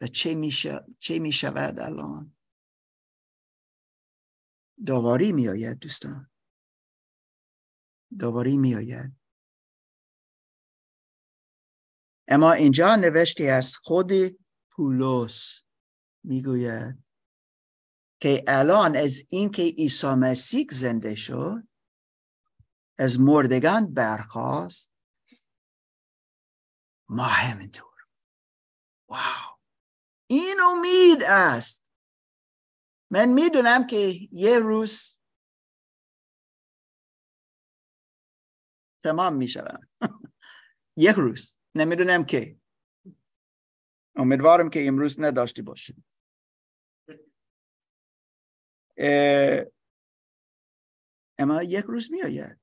و 0.00 0.06
چه 0.06 0.34
می, 0.34 0.50
چه 0.98 1.18
می 1.18 1.32
شود 1.32 1.80
الان؟ 1.80 2.36
داوری 4.86 5.32
می 5.32 5.48
آید 5.48 5.78
دوستان. 5.78 6.30
داوری 8.20 8.56
می 8.56 8.74
آید 8.74 9.16
اما 12.28 12.52
اینجا 12.52 12.96
نوشتی 12.96 13.48
از 13.48 13.76
خود 13.76 14.10
پولس 14.70 15.62
می‌گوید. 16.24 17.09
که 18.20 18.44
الان 18.48 18.96
از 18.96 19.26
اینکه 19.28 19.62
عیسی 19.62 20.06
مسیح 20.06 20.66
زنده 20.70 21.14
شد 21.14 21.68
از 22.98 23.20
مردگان 23.20 23.94
برخواست 23.94 24.92
ما 27.08 27.24
همینطور. 27.24 28.06
واو. 29.08 29.58
این 30.26 30.56
امید 30.72 31.22
است. 31.22 31.92
من 33.10 33.28
می‌دونم 33.28 33.86
که 33.86 34.28
یه 34.32 34.58
روز 34.58 35.18
تمام 39.02 39.36
می‌شوم. 39.36 39.88
یک 40.96 41.16
روز. 41.16 41.58
نمی‌دونم 41.74 42.24
که. 42.24 42.56
امیدوارم 44.16 44.70
که 44.70 44.86
امروز 44.86 45.20
نداشتی 45.20 45.62
باشیم. 45.62 46.04
اما 51.38 51.62
یک 51.62 51.84
روز 51.84 52.12
میآید. 52.12 52.60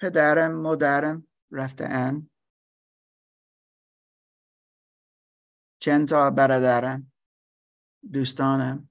پدرم 0.00 0.62
مادرم 0.62 1.28
رفته 1.50 1.84
ان 1.84 2.30
چند 5.82 6.08
تا 6.08 6.30
برادرم 6.30 7.12
دوستانم. 8.12 8.90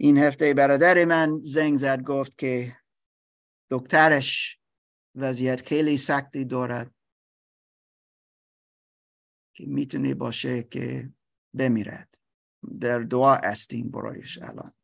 این 0.00 0.18
هفته 0.18 0.54
برادر 0.54 1.04
من 1.04 1.40
زنگ 1.42 1.76
زد 1.76 2.02
گفت 2.02 2.38
که 2.38 2.76
دکترش 3.70 4.60
وضعیت 5.14 5.68
خیلی 5.68 5.96
سختی 5.96 6.44
دارد. 6.44 6.99
که 9.60 9.66
می‌تونه 9.66 10.14
باشه 10.14 10.62
که 10.62 11.12
بمیرد. 11.54 12.18
در 12.80 12.98
دعا 12.98 13.34
استیم 13.34 13.90
برایش 13.90 14.38
الان. 14.38 14.74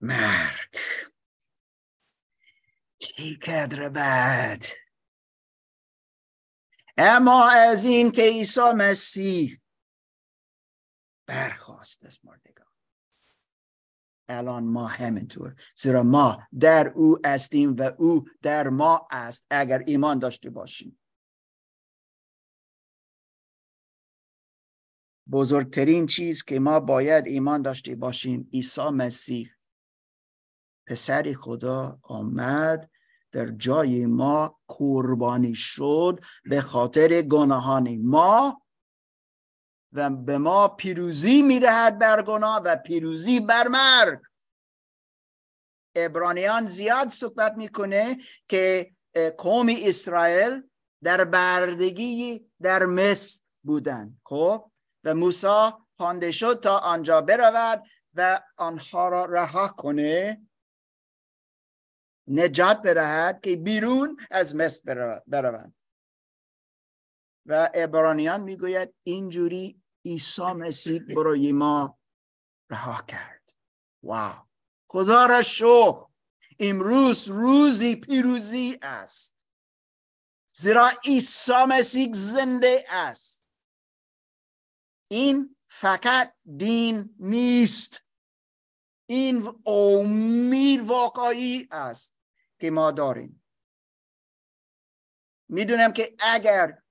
مرگ. 0.00 0.76
چقدر 2.98 3.88
بد 3.88 4.62
اما 6.96 7.50
از 7.50 7.84
این 7.84 8.12
که 8.12 8.22
عیسی 8.22 8.72
مسیح 8.76 9.60
برخواست 11.26 12.04
از 12.04 12.18
الان 14.28 14.64
ما 14.64 14.86
همینطور. 14.86 15.54
زیرا 15.76 16.02
ما 16.02 16.38
در 16.60 16.88
او 16.88 17.18
هستیم 17.24 17.76
و 17.76 17.90
او 17.98 18.24
در 18.42 18.68
ما 18.68 19.08
است 19.10 19.46
اگر 19.50 19.82
ایمان 19.86 20.18
داشته 20.18 20.50
باشیم. 20.50 20.98
بزرگترین 25.30 26.06
چیز 26.06 26.42
که 26.44 26.60
ما 26.60 26.80
باید 26.80 27.26
ایمان 27.26 27.62
داشته 27.62 27.94
باشیم 27.94 28.48
عیسی 28.52 28.88
مسیح. 28.88 29.50
پسر 30.86 31.32
خدا 31.32 31.98
آمد 32.02 32.90
در 33.32 33.46
جای 33.50 34.06
ما 34.06 34.60
قربانی 34.68 35.54
شد 35.54 36.20
به 36.44 36.60
خاطر 36.60 37.22
گناهان 37.22 37.96
ما 37.96 38.62
و 39.92 40.10
به 40.10 40.38
ما 40.38 40.68
پیروزی 40.68 41.42
می‌دهد 41.42 41.98
بر 41.98 42.22
گناه 42.22 42.60
و 42.64 42.76
پیروزی 42.76 43.40
بر 43.40 43.68
مرگ. 43.68 44.20
ابرانیان 45.94 46.66
زیاد 46.66 47.08
صحبت 47.08 47.52
می‌کنه 47.56 48.16
که 48.48 48.92
قوم 49.38 49.66
اسرائیل 49.82 50.62
در 51.02 51.24
بردگی 51.24 52.50
در 52.62 52.84
مصر 52.84 53.40
بودن. 53.62 54.20
خب؟ 54.24 54.70
و 55.04 55.14
موسی 55.14 55.70
پانده 55.98 56.32
شد 56.32 56.60
تا 56.60 56.78
آنجا 56.78 57.20
برود 57.20 57.82
و 58.14 58.40
آنها 58.56 59.08
را 59.08 59.24
رها 59.24 59.68
کنه. 59.68 60.42
نجات 62.28 62.82
بدهد 62.82 63.40
که 63.40 63.56
بیرون 63.56 64.16
از 64.30 64.56
مصر 64.56 65.20
بروند. 65.26 65.74
و 67.46 67.70
ابرانیان 67.74 68.40
می‌گوید 68.40 68.94
اینجوری 69.04 69.77
عیسی 70.04 70.42
مسیح 70.42 71.00
برای 71.00 71.52
ما 71.52 71.98
رها 72.70 73.02
کرد. 73.02 73.54
واو. 74.02 74.46
خدا 74.86 75.26
را 75.26 75.42
شکر. 75.42 76.08
امروز 76.58 77.28
روزی 77.28 77.96
پیروزی 77.96 78.78
است. 78.82 79.46
زیرا 80.54 80.90
عیسی 81.04 81.64
مسیح 81.68 82.12
زنده 82.12 82.84
است. 82.88 83.48
این 85.10 85.56
فقط 85.68 86.34
دین 86.56 87.16
نیست. 87.18 88.04
این 89.06 89.62
امید 89.66 90.80
واقعی 90.80 91.68
است 91.70 92.14
که 92.60 92.70
ما 92.70 92.90
داریم. 92.90 93.44
می‌دونم 95.48 95.92
که 95.92 96.16
اگر 96.18 96.82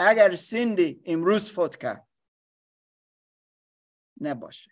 اگر 0.00 0.34
سندی 0.34 1.02
امروز 1.06 1.50
فوت 1.50 1.76
کرد 1.76 2.08
نباشه. 4.20 4.70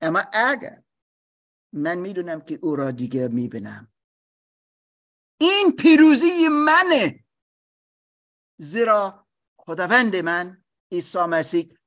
اما 0.00 0.22
اگر 0.32 0.82
من 1.72 1.98
می‌دونم 1.98 2.40
که 2.40 2.58
او 2.62 2.76
را 2.76 2.90
دیگه 2.90 3.28
می‌بینم. 3.28 3.92
این 5.40 5.76
پیروزی 5.78 6.48
منه. 6.48 7.24
زیرا 8.56 9.26
خداوند 9.56 10.16
من 10.16 10.64
عیسی 10.92 11.18
مسیح 11.18 11.78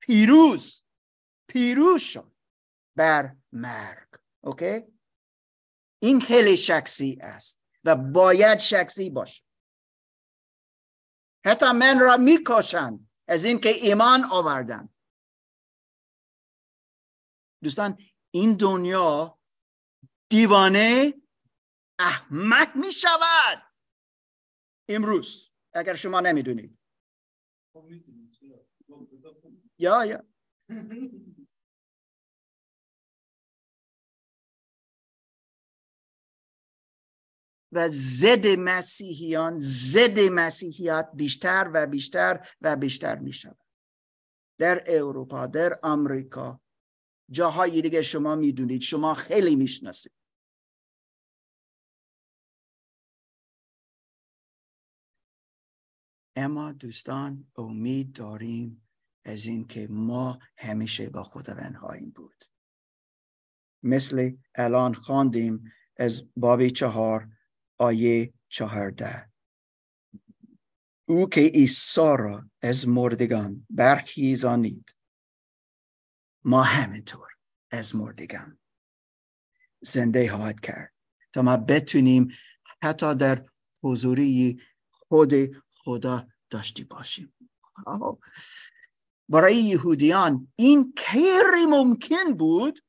پیروز 0.00 0.84
پیروز 1.48 2.02
شد 2.02 2.34
بر 2.96 3.36
مرگ. 3.52 4.08
اوکی؟ 4.40 4.98
این 6.02 6.20
خیلی 6.20 6.56
شخصی 6.56 7.18
است 7.20 7.62
و 7.84 7.96
باید 7.96 8.58
شخصی 8.58 9.10
باشه. 9.10 9.44
حتی 11.46 11.66
من 11.72 11.98
را 12.00 12.16
می‌کشند 12.16 13.10
از 13.28 13.44
اینکه 13.44 13.68
ایمان 13.68 14.24
آوردن 14.32 14.88
دوستان 17.62 17.98
این 18.30 18.56
دنیا 18.56 19.38
دیوانه 20.30 21.14
احمق 21.98 22.76
می 22.76 22.92
شود 22.92 23.62
امروز 24.88 25.52
اگر 25.74 25.94
شما 25.94 26.20
نمی‌دونید. 26.20 26.78
یا 29.78 30.04
یا. 30.04 30.24
و 37.72 37.88
زد 37.90 38.46
مسیحیان 38.46 39.58
زد 39.58 40.18
مسیحیت 40.18 41.08
بیشتر 41.14 41.70
و 41.74 41.86
بیشتر 41.86 42.46
و 42.60 42.76
بیشتر 42.76 43.18
می 43.18 43.32
شود 43.32 43.58
در 44.58 44.84
اروپا 44.86 45.46
در 45.46 45.78
آمریکا 45.82 46.60
جاهای 47.30 47.82
دیگه 47.82 48.02
شما 48.02 48.34
می‌دونید 48.34 48.80
شما 48.82 49.14
خیلی 49.14 49.56
می‌شناسید. 49.56 50.12
اما 56.36 56.72
دوستان 56.72 57.52
امید 57.56 58.12
داریم 58.12 58.88
از 59.24 59.46
اینکه 59.46 59.86
ما 59.90 60.38
همیشه 60.58 61.10
با 61.10 61.24
خداوند 61.24 61.76
خواهیم 61.76 62.10
بود. 62.10 62.44
مثل 63.82 64.36
الان 64.54 64.94
خواندیم 64.94 65.72
از 65.96 66.22
بابی 66.36 66.70
چهار 66.70 67.28
آیه 67.82 68.32
چهارده. 68.48 69.32
او 71.08 71.28
که 71.28 71.40
عیسی 71.40 72.16
را 72.18 72.50
از 72.62 72.88
مردگان 72.88 73.66
برخیزانید 73.70 74.96
ما 76.44 76.62
همینطور 76.62 77.28
از 77.70 77.96
مردگان 77.96 78.58
زنده 79.80 80.30
خواهد 80.30 80.60
کرد 80.60 80.92
تا 81.32 81.42
ما 81.42 81.56
بتونیم 81.56 82.28
حتی 82.82 83.14
در 83.14 83.46
حضوری 83.82 84.62
خود 84.90 85.32
خدا 85.70 86.28
داشتی 86.50 86.84
باشیم. 86.84 87.34
برای 89.28 89.56
یهودیان 89.56 90.52
این 90.56 90.94
خیلی 90.96 91.66
ممکن 91.68 92.34
بود 92.38 92.80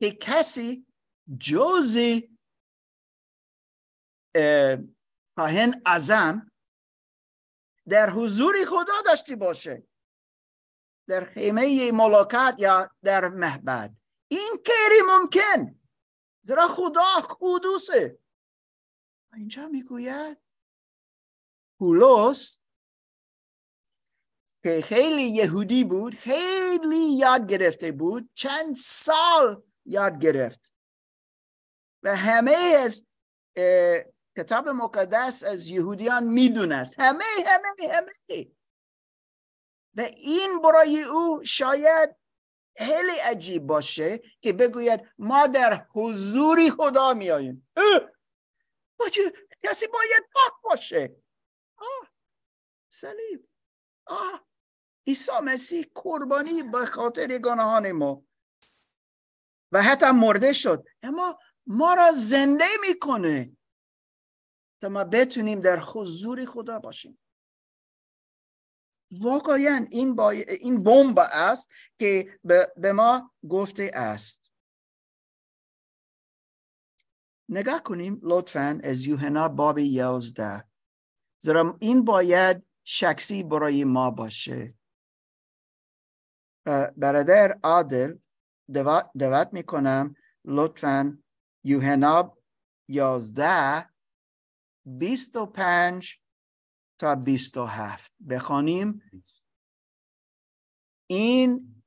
که 0.00 0.10
کسی 0.10 0.86
جز 1.40 1.98
کاهن 5.36 5.82
ازم 5.86 6.52
در 7.88 8.10
حضور 8.10 8.54
خدا 8.68 9.02
داشتی 9.06 9.36
باشه. 9.36 9.82
در 11.08 11.24
خیمه 11.24 11.92
ملاقات 11.92 12.54
یا 12.58 12.90
در 13.02 13.28
محبد 13.28 13.94
این 14.28 14.62
کیری 14.66 15.02
ممکن. 15.08 15.80
زیرا 16.42 16.68
خدا 16.68 17.36
قدوسه. 17.40 18.18
اینجا 19.34 19.68
می‌گوید. 19.68 20.38
پولس 21.78 22.60
که 24.62 24.80
خیلی 24.84 25.22
یهودی 25.22 25.84
بود 25.84 26.14
خیلی 26.14 27.12
یاد 27.18 27.50
گرفته 27.50 27.92
بود 27.92 28.30
چند 28.34 28.74
سال 28.74 29.62
یاد 29.84 30.18
گرفت. 30.18 30.72
و 32.02 32.16
همه 32.16 32.76
از 32.84 33.06
کتاب 34.36 34.68
مقدس 34.68 35.44
از 35.44 35.66
یهودیان 35.66 36.24
می‌دونست. 36.24 36.94
همه 36.98 37.24
همه 37.46 37.94
همه. 37.94 38.46
و 39.96 40.00
این 40.00 40.60
برای 40.62 41.02
او 41.02 41.44
شاید 41.44 42.16
خیلی 42.76 43.18
عجیب 43.24 43.66
باشه 43.66 44.20
که 44.40 44.52
بگوید 44.52 45.00
ما 45.18 45.46
در 45.46 45.86
حضوری 45.94 46.70
خدا 46.70 47.14
میاییم. 47.14 47.68
کسی 49.62 49.86
باید 49.86 50.24
پاک 50.32 50.52
باشه؟ 50.62 51.16
آه! 51.76 52.10
سلیب 52.88 53.48
آه! 54.06 54.46
عیسی 55.06 55.32
مسیح 55.42 55.86
قربانی 55.94 56.62
به 56.62 56.86
خاطر 56.86 57.38
گناهان 57.38 57.92
ما. 57.92 58.24
و 59.72 59.82
حتی 59.82 60.10
مرده 60.10 60.52
شد. 60.52 60.84
اما 61.02 61.38
ما 61.66 61.94
را 61.94 62.10
زنده 62.12 62.64
می‌کنه. 62.88 63.56
تا 64.80 64.88
ما 64.88 65.04
بتونیم 65.04 65.60
در 65.60 65.78
حضور 65.78 66.44
خدا 66.44 66.78
باشیم. 66.78 67.18
واقعا 69.10 69.86
این. 69.90 70.20
این 70.20 70.82
بمب 70.82 71.18
است 71.18 71.70
که 71.98 72.38
به 72.76 72.92
ما 72.92 73.34
گفته 73.48 73.90
است. 73.94 74.52
نگاه 77.48 77.82
کنیم 77.82 78.20
لطفا 78.22 78.80
از 78.84 79.04
یوحنا 79.04 79.48
باب 79.48 79.78
یازده. 79.78 80.64
زیرا 81.38 81.76
این 81.80 82.04
باید 82.04 82.66
شخصی 82.84 83.42
برای 83.42 83.84
ما 83.84 84.10
باشه. 84.10 84.74
برادر 86.96 87.58
عادل 87.62 88.18
دوت 89.18 89.48
می‌کنم 89.52 90.14
لطفا 90.44 91.22
یوحنا 91.64 92.36
یازده 92.88 93.90
بیست 94.98 95.36
و 95.36 95.46
پنج 95.46 96.20
تا 96.98 97.14
بیست 97.14 97.56
و 97.56 97.64
هفت. 97.64 98.12
بخوانیم. 98.30 99.02
این 101.06 101.82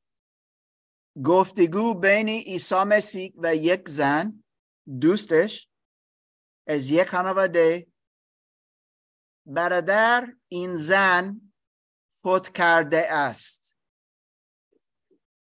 گفتگو 1.25 1.93
بین 1.93 2.29
عیسی 2.29 2.83
مسیح 2.87 3.33
و 3.37 3.55
یک 3.55 3.89
زن 3.89 4.43
دوستش 5.01 5.69
از 6.67 6.89
یک 6.89 7.07
خانواده. 7.07 7.87
برادر 9.45 10.35
این 10.47 10.75
زن 10.75 11.53
فوت 12.09 12.57
کرده 12.57 13.05
است. 13.09 13.75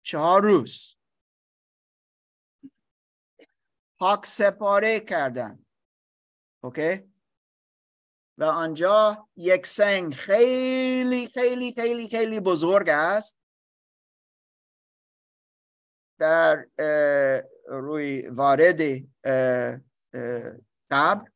چهار 0.01 0.41
روز. 0.43 0.95
پاک 3.99 4.26
سپاره 4.26 4.99
کردن. 4.99 5.66
اوکی؟ 6.64 7.11
و 8.42 8.44
آنجا 8.44 9.28
یک 9.36 9.68
سنگ 9.68 10.14
خیلی 10.14 11.28
خیلی 11.28 11.72
خیلی 11.72 12.08
خیلی 12.08 12.39
بزرگ 12.39 12.89
است. 12.89 13.38
در 16.20 16.68
روی 17.68 18.28
وارد 18.28 18.80
قبر 20.92 21.32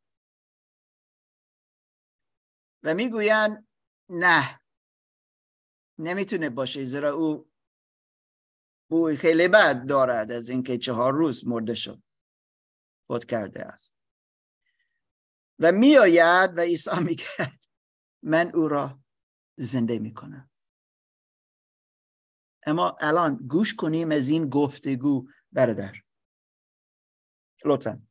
و 2.84 2.94
می‌گویند 2.94 3.68
نه. 4.10 4.62
نمی‌تونه 6.00 6.50
باشه 6.50 6.86
زیرا 6.86 7.14
او 7.14 7.50
بوی 8.90 9.18
خیلی 9.18 9.48
بد 9.48 9.86
دارد 9.88 10.32
از 10.32 10.50
اینکه 10.50 10.78
چهار 10.78 11.14
روز 11.14 11.48
مرده 11.48 11.76
شد 11.76 12.04
خود 13.08 13.26
کرده 13.26 13.66
است. 13.66 13.95
و 15.60 15.72
میآید 15.72 16.58
و 16.58 16.62
عیسی 16.62 17.00
میگه 17.06 17.26
من 18.24 18.52
او 18.56 18.68
را 18.68 19.00
زنده 19.58 20.00
می‌کنم. 20.00 20.50
اما 22.66 22.98
الان 23.00 23.36
گوش 23.36 23.76
کنیم 23.76 24.12
از 24.12 24.30
این 24.30 24.50
گفتگو 24.50 25.28
برادر. 25.52 25.94
لطفا. 27.66 28.02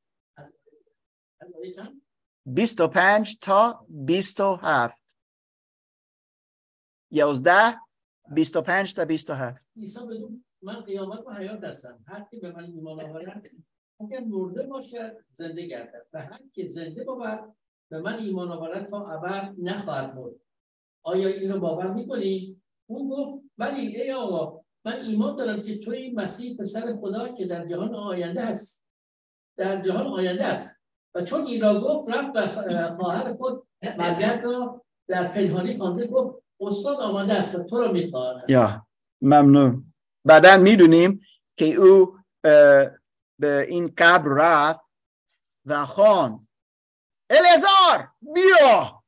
از 1.41 1.55
آیه 1.55 1.73
چند؟ 1.73 2.03
25 2.47 3.39
تا 3.39 3.87
27 3.89 5.17
11 7.11 7.81
25 8.35 8.95
تا 8.95 9.05
27 9.05 9.65
عیسی 9.77 9.99
بدون 10.07 10.45
من 10.63 10.81
قیامت 10.81 11.27
و 11.27 11.31
حیات 11.35 11.65
هستم. 11.65 12.05
هر 12.09 12.25
کی 12.31 12.41
به 12.41 12.53
من 12.53 12.65
ایمان 12.65 13.01
آورد 13.01 13.43
اگر 14.01 14.21
مرده 14.21 14.63
باشد 14.63 15.17
زنده 15.31 15.67
گردد. 15.67 16.07
و 16.13 16.23
هر 16.23 16.41
که 16.53 16.67
زنده 16.67 17.05
بود 17.05 17.55
به 17.91 18.01
من 18.01 18.19
ایمان 18.19 18.53
آورد 18.53 18.89
تا 18.89 19.11
ابد 19.11 19.55
نخواهد 19.59 20.15
مرد. 20.15 20.35
آیا 21.03 21.29
این 21.29 21.53
رو 21.53 21.61
باور 21.61 21.91
می‌کنی؟ 21.91 22.63
اون 22.87 23.09
گفت 23.09 23.45
ولی 23.59 24.03
ای 24.03 24.13
آقا 24.13 24.61
من 24.85 24.93
ایمان 24.93 25.37
دارم 25.37 25.63
که 25.63 25.79
توی 25.79 26.11
مسیح 26.11 26.57
پسر 26.57 26.97
خدا 27.01 27.29
که 27.29 27.47
در 27.47 27.67
جهان 27.67 27.95
آینده 27.95 28.47
هست. 28.47 28.85
در 29.57 29.81
جهان 29.81 30.07
آینده 30.07 30.45
است. 30.45 30.81
و 31.15 31.23
چون 31.23 31.47
این 31.47 31.63
را 31.63 31.81
گفت 31.81 32.11
رفت 32.11 32.37
و 32.37 32.95
خواهر 32.95 33.35
خود 33.35 33.67
مرگرد 33.99 34.45
را 34.45 34.85
در 35.09 35.29
پنهانی 35.29 35.77
خوانده 35.77 36.07
گفت 36.07 36.45
استاد 36.61 36.97
آماده 36.97 37.33
است 37.33 37.55
و 37.55 37.63
تو 37.63 37.79
را 37.79 37.93
می‌خواهد 37.93 38.51
یا 38.51 38.87
ممنون. 39.23 39.93
بعدا 40.25 40.57
می‌دونیم 40.57 41.21
که 41.57 41.75
او 41.75 42.17
به 43.45 43.67
این 43.69 43.95
قبر 43.99 44.29
رفت 44.29 44.81
و 45.65 45.87
خواند. 45.87 46.49
الازار 47.31 48.13
بیا! 48.21 49.05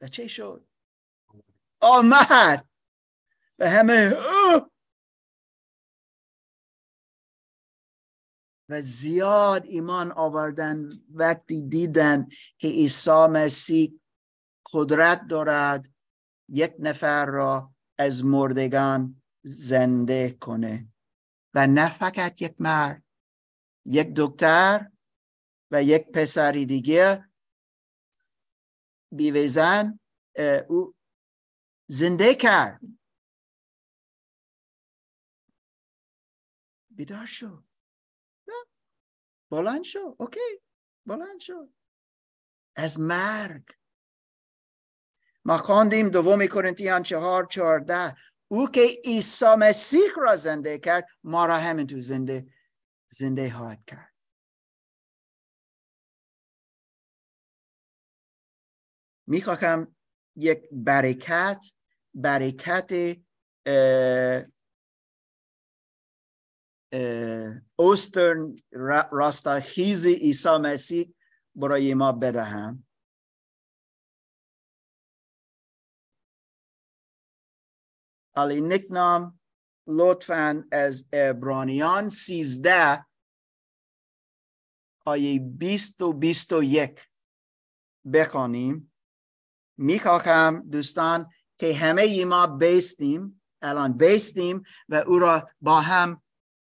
و 0.00 0.08
چه 0.08 0.28
شد؟ 0.28 0.68
آمد 1.80 2.68
و 3.58 3.68
همه! 3.68 4.12
و 8.68 8.80
زیاد 8.80 9.64
ایمان 9.64 10.12
آوردن 10.12 10.90
وقتی 11.10 11.62
دیدن 11.62 12.26
که 12.58 12.68
عیسی 12.68 13.26
مسیح 13.26 14.00
قدرت 14.72 15.26
دارد 15.28 15.88
یک 16.48 16.74
نفر 16.78 17.26
را 17.26 17.74
از 17.98 18.24
مردگان 18.24 19.22
زنده 19.42 20.32
کنه. 20.40 20.89
و 21.54 21.66
نه 21.66 21.88
فقط 21.88 22.42
یک 22.42 22.54
مرد 22.58 23.04
یک 23.84 24.08
دکتر 24.16 24.90
و 25.70 25.82
یک 25.82 26.06
پسری 26.10 26.66
دیگه 26.66 27.30
بیوه 29.12 29.46
زن 29.46 30.00
اه، 30.36 30.46
او 30.68 30.94
زنده 31.86 32.34
کرد. 32.34 32.80
بیدار 36.90 37.26
شو. 37.26 37.62
بلند 39.50 39.84
شو. 39.84 40.16
اوکی. 40.18 40.62
بلند 41.06 41.40
شو. 41.40 41.68
از 42.76 43.00
مرگ. 43.00 43.64
ما 45.44 45.56
خواندیم 45.58 46.08
دومی 46.08 46.48
کرنتیان 46.48 47.02
چهار 47.02 47.46
چهارده. 47.46 48.16
او 48.52 48.68
که 48.68 48.80
عیسی 49.04 49.54
مسیح 49.58 50.10
را 50.16 50.36
زنده 50.36 50.78
کرد 50.78 51.06
ما 51.24 51.46
را 51.46 51.56
همینطور 51.56 52.00
زنده 52.00 52.46
زنده 53.08 53.50
خواهد 53.50 53.84
کرد. 53.86 54.14
می‌خواهم 59.26 59.96
یک 60.36 60.68
برکت 60.72 61.64
برکت 62.14 63.16
اه، 63.66 64.44
اه، 66.92 67.62
اوسترن 67.76 68.56
را- 68.72 69.08
راستاخیز 69.12 70.06
عیسی 70.06 70.56
مسیح 70.62 71.14
برای 71.54 71.94
ما 71.94 72.12
بدهم. 72.12 72.86
علی 78.40 78.60
نکنام 78.60 79.40
لطفا 79.86 80.64
از 80.72 81.08
ابرانیان 81.12 82.08
سیزده 82.08 83.06
آیه 85.06 85.38
بیست 85.38 86.02
و 86.02 86.12
بیست 86.12 86.52
و 86.52 86.62
یک 86.62 87.08
بخوانیم 88.12 88.92
می‌خواهم 89.78 90.70
دوستان 90.70 91.30
که 91.58 91.74
همه 91.74 92.02
ای 92.02 92.24
ما 92.24 92.46
بیستیم 92.46 93.42
الان 93.62 93.92
بیستیم 93.92 94.62
و 94.88 94.94
او 94.94 95.18
را 95.18 95.50
با 95.60 95.80
هم 95.80 96.22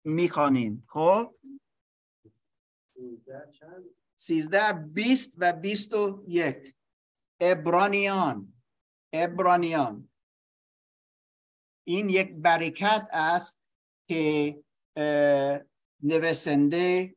می‌خوانیم 0.06 0.84
خب 0.88 1.36
سیزده 2.94 3.52
چند 3.52 3.84
سیزده 4.16 4.74
بیست 4.74 5.36
و 5.38 5.54
بیست 5.54 5.94
و 5.94 6.24
یک 6.28 6.76
ابرانیان 7.40 8.54
ابرانیان 9.14 10.11
این 11.84 12.10
یک 12.10 12.34
برکت 12.34 13.10
است 13.12 13.62
که 14.08 14.64
نویسنده 16.04 17.16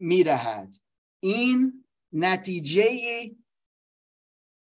می‌دهد 0.00 0.76
این 1.22 1.84
نتیجه 2.12 2.82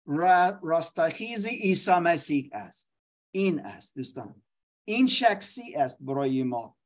را- 0.05 0.59
راستاخیز 0.63 1.47
عیسی 1.47 1.91
مسیح 1.91 2.49
است. 2.53 2.91
این 3.35 3.59
است 3.59 3.97
دوستان. 3.97 4.43
این 4.87 5.07
شخصی 5.07 5.75
است 5.75 5.97
برای 6.01 6.43
ما. 6.43 6.77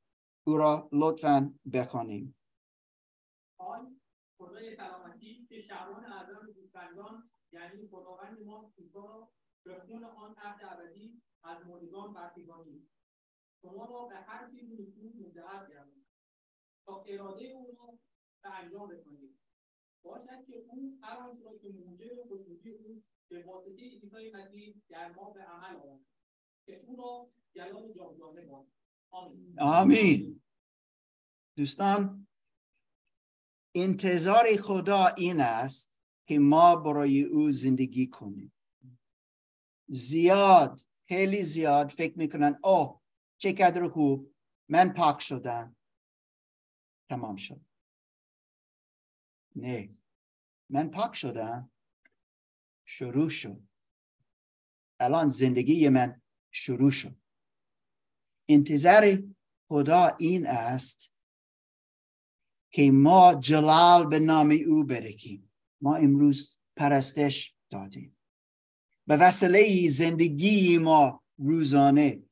او 0.48 0.58
را 0.58 0.90
لطفا 0.92 1.54
بخوانیم. 1.74 2.38
آن 3.58 4.02
خدای 4.38 4.76
سلامتی 4.76 5.46
که 5.50 5.62
شهران 5.62 6.06
اعظم 6.06 6.52
گوسفندان 6.56 7.30
یعنی 7.52 7.88
خداوند 7.88 8.40
ما 8.40 8.74
عیسی 8.78 9.34
به 9.64 9.80
خون 9.80 10.04
آن 10.04 10.36
عهد 10.38 10.64
ابدی 10.64 11.22
از 11.48 11.66
مردگان 11.68 12.14
برخیزانید 12.14 12.90
شما 13.62 13.86
را 13.86 14.06
به 14.06 14.16
هر 14.16 14.52
چیزی 14.52 14.76
نیکو 14.76 15.02
مدعو 15.02 15.68
گرداند 15.68 16.06
تا 16.86 17.04
اراده 17.08 17.46
او 17.46 17.78
را 17.80 18.00
به 18.44 18.60
انجام 18.60 18.90
رسانید. 18.90 19.40
باشد 20.04 20.46
که 20.48 20.66
او 20.68 21.00
هر 21.02 21.18
آنچه 21.18 21.44
را 21.44 21.58
که 21.58 21.70
موجب 21.70 22.24
خشنودی 22.24 22.70
او 22.70 23.04
به 23.30 23.44
واسطه 23.46 23.82
عیسی 23.82 24.32
مسیح 24.34 24.82
در 24.90 25.12
ما 25.12 25.30
به 25.30 25.42
عمل 25.44 25.76
آورد. 25.76 26.06
که 26.66 26.84
او 26.86 26.96
را 26.96 27.30
جلال 27.56 27.94
جاودانه 27.94 28.46
باد. 28.46 28.68
آمین. 29.60 30.42
دوستان 31.56 32.28
انتظار 33.76 34.46
خدا 34.62 35.08
این 35.18 35.40
است 35.40 35.92
که 36.26 36.40
ما 36.40 36.76
برای 36.76 37.24
او 37.24 37.52
زندگی 37.52 38.08
کنیم. 38.08 38.54
زیاد 39.88 40.80
خیلی 41.08 41.44
زیاد 41.44 41.90
فکر 41.90 42.18
می‌کنن 42.18 42.60
چه 43.38 43.54
قدر 43.54 43.88
خوب 43.88 44.36
من 44.70 44.94
پاک 44.94 45.20
شدم. 45.20 45.76
تمام 47.10 47.36
شد. 47.36 47.62
نه. 49.56 49.90
من 50.70 50.90
پاک 50.90 51.16
شدم. 51.16 51.72
شروع 52.86 53.30
شد. 53.30 53.62
الان 55.00 55.28
زندگی 55.28 55.90
من 55.90 56.22
شروع 56.52 56.92
شد. 56.92 57.16
انتظار 58.50 59.24
خدا 59.70 60.16
این 60.20 60.48
است 60.48 61.12
که 62.72 62.92
ما 62.92 63.36
جلال 63.36 64.08
به 64.08 64.20
نام 64.20 64.56
او 64.68 64.84
برکیم 64.84 65.54
ما 65.82 65.96
امروز 65.96 66.58
پرستش 66.76 67.56
دادیم. 67.70 68.17
به 69.08 69.18
وسیله 69.18 69.90
زندگی 69.90 70.78
ما 70.78 71.24
روزانه 71.38 72.24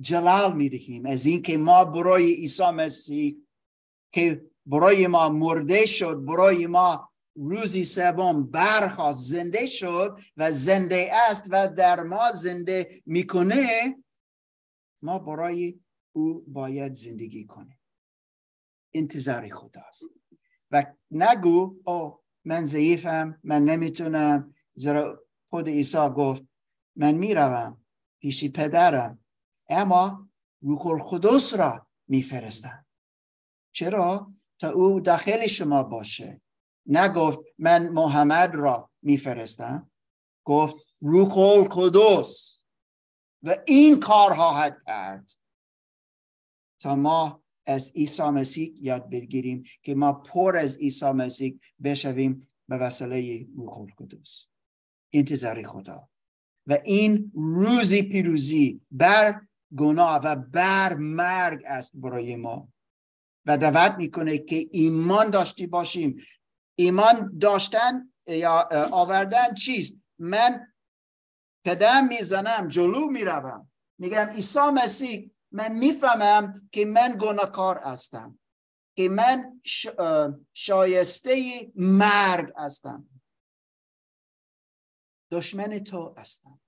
جلال 0.00 0.56
می 0.56 0.68
دهیم 0.68 1.06
از 1.06 1.26
اینکه 1.26 1.58
ما 1.58 1.84
برای 1.84 2.34
عیسی 2.34 2.70
مسیح 2.70 3.36
که 4.12 4.50
برای 4.66 5.06
ما 5.06 5.28
مرده 5.28 5.86
شد 5.86 6.24
برای 6.24 6.66
ما 6.66 7.10
روزی 7.34 7.84
سوم 7.84 8.46
برخواست 8.46 9.30
زنده 9.30 9.66
شد 9.66 10.20
و 10.36 10.52
زنده 10.52 11.10
است 11.28 11.48
و 11.50 11.68
در 11.68 12.02
ما 12.02 12.32
زنده 12.32 13.02
می‌کنه 13.06 13.96
ما 15.02 15.18
برای 15.18 15.80
او 16.12 16.44
باید 16.46 16.92
زندگی 16.92 17.44
کنیم. 17.44 17.80
انتظار 18.94 19.48
خداست. 19.48 20.10
و 20.70 20.86
نگو 21.10 21.74
او 21.84 22.20
من 22.44 22.64
ضعیفم 22.64 23.40
من 23.44 23.64
نمی‌تونم 23.64 24.54
زیرا 24.74 25.24
خود 25.50 25.68
عیسی 25.68 26.08
گفت 26.16 26.44
من 26.96 27.14
می‌روم 27.14 27.84
پیش 28.20 28.44
پدرم 28.44 29.24
اما 29.68 30.28
روح 30.60 30.86
القدس 30.86 31.54
را 31.54 31.86
میفرستم. 32.08 32.86
چرا؟ 33.72 34.34
تا 34.58 34.70
او 34.70 35.00
داخل 35.00 35.46
شما 35.46 35.82
باشه. 35.82 36.40
نگفت 36.86 37.38
من 37.58 37.88
محمد 37.88 38.54
را 38.54 38.90
میفرستم. 39.02 39.90
گفت 40.44 40.76
روح 41.00 41.38
القدس. 41.38 42.62
و 43.42 43.56
این 43.66 44.00
کار 44.00 44.34
خواهد 44.34 44.82
کرد. 44.86 45.32
تا 46.78 46.96
ما 46.96 47.42
از 47.66 47.92
عیسی 47.92 48.22
مسیح 48.22 48.72
یاد 48.76 49.10
بگیریم 49.10 49.62
که 49.82 49.94
ما 49.94 50.12
پر 50.12 50.56
از 50.56 50.76
عیسی 50.76 51.10
مسیح 51.10 51.60
بشویم 51.84 52.48
به 52.68 52.76
وسیله 52.76 53.46
روح 53.56 53.78
القدس. 53.78 54.49
انتظار 55.12 55.62
خدا. 55.62 56.08
و 56.66 56.78
این 56.84 57.32
روزی 57.34 58.02
پیروزی 58.02 58.80
بر 58.90 59.40
گناه 59.76 60.20
و 60.24 60.36
بر 60.36 60.94
مرگ 60.94 61.62
است 61.66 61.92
برای 61.94 62.36
ما. 62.36 62.68
و 63.46 63.58
دعوت 63.58 63.94
می‌کنه 63.98 64.38
که 64.38 64.68
ایمان 64.72 65.30
داشتی 65.30 65.66
باشیم. 65.66 66.16
ایمان 66.78 67.38
داشتن 67.38 68.12
یا 68.26 68.68
آوردن 68.90 69.54
چیست؟ 69.54 69.98
من 70.18 70.66
قدم 71.66 72.08
می‌زنم 72.08 72.68
جلو 72.68 73.10
می‌روم. 73.10 73.70
میگم 73.98 74.28
عیسی 74.32 74.70
مسیح 74.74 75.30
من 75.52 75.72
می‌فهمم 75.72 76.68
که 76.72 76.84
من 76.84 77.16
گناهکار 77.20 77.78
هستم. 77.78 78.38
که 78.96 79.08
من 79.08 79.60
شایسته 80.52 81.32
مرگ 81.76 82.52
هستم. 82.56 83.09
دشمن 85.30 85.78
تو 85.78 86.14
هستم. 86.18 86.60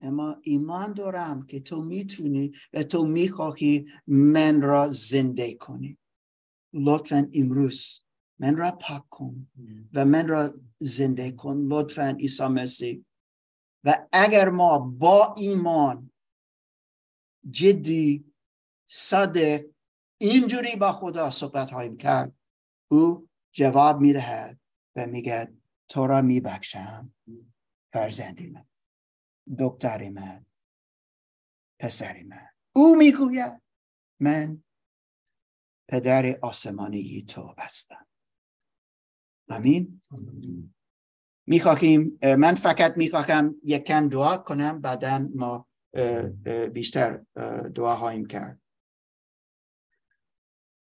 اما 0.00 0.36
ایمان 0.42 0.92
دارم 0.92 1.46
که 1.46 1.60
تو 1.60 1.82
می‌تونی 1.82 2.50
و 2.72 2.82
تو 2.82 3.04
می‌خواهی 3.04 3.86
من 4.06 4.62
را 4.62 4.88
زنده 4.88 5.54
کنی. 5.54 5.98
لطفا 6.72 7.30
امروز 7.34 8.00
من 8.38 8.56
را 8.56 8.70
پاک 8.70 9.08
کن 9.08 9.50
و 9.94 10.04
من 10.04 10.28
را 10.28 10.54
زنده 10.78 11.32
کن. 11.32 11.56
لطفا 11.56 12.16
عیسی 12.20 12.46
مسیح. 12.46 13.04
و 13.84 14.06
اگر 14.12 14.48
ما 14.48 14.78
با 14.78 15.34
ایمان 15.36 16.10
جدی 17.50 18.32
صادق 18.88 19.64
اینجوری 20.20 20.76
با 20.76 20.92
خدا 20.92 21.30
صحبت 21.30 21.70
هایم 21.70 21.96
کرد 21.96 22.34
او 22.90 23.28
جواب 23.52 24.00
می‌دهد 24.00 24.60
و 24.96 25.06
میگه 25.06 25.59
تو 25.90 26.06
را 26.06 26.22
میبخشم. 26.22 27.14
فرزندی 27.92 28.46
من 28.46 28.66
دکتر 29.58 30.10
من 30.10 30.46
پسر 31.78 32.22
من. 32.22 32.48
او 32.72 32.96
می‌گوید 32.96 33.62
من 34.20 34.64
پدر 35.88 36.38
آسمانی 36.42 37.24
تو 37.28 37.54
هستم. 37.58 38.06
امین 39.48 40.02
می‌خواهیم 41.46 42.18
من 42.22 42.54
فقط 42.54 42.96
می‌خواهم 42.96 43.60
یک 43.64 43.84
کم 43.84 44.08
دعا 44.08 44.36
کنم 44.36 44.80
بعدا 44.80 45.28
ما 45.34 45.68
بیشتر 46.72 47.24
دعا 47.74 47.94
هاییم 47.94 48.26
کرد. 48.26 48.60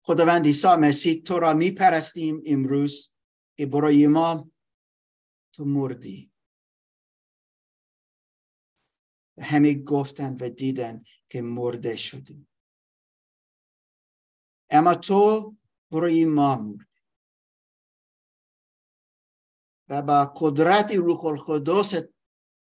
خداوند 0.04 0.46
عیسی 0.46 0.68
مسیح 0.68 1.22
تو 1.22 1.38
را 1.38 1.54
میپرستیم 1.54 2.42
امروز. 2.46 3.12
که 3.59 3.66
برای 3.66 4.07
ما 4.07 4.50
تو 5.57 5.64
مردی. 5.64 6.32
همه 9.40 9.74
گفتن 9.74 10.36
و 10.40 10.48
دیدن 10.48 11.04
که 11.28 11.42
مرده 11.42 11.96
شدیم 11.96 12.48
اما 14.70 14.94
تو 14.94 15.57
برای 15.90 16.24
ما 16.24 16.57
مردی 16.57 16.86
و 19.88 20.02
با 20.02 20.32
قدرت 20.36 20.90
روح 20.90 21.24
القدس 21.24 21.94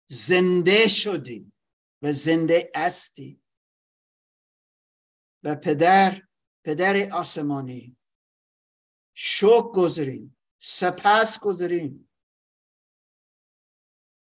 زنده 0.09 0.87
شدی 0.87 1.51
و 2.01 2.11
زنده 2.11 2.71
استی 2.75 3.41
و 5.43 5.55
پدر 5.55 6.27
پدر 6.63 7.09
آسمانی 7.13 7.97
شوک 9.13 9.71
گذاریم 9.75 10.37
سپس 10.57 11.39
گذاریم. 11.39 12.09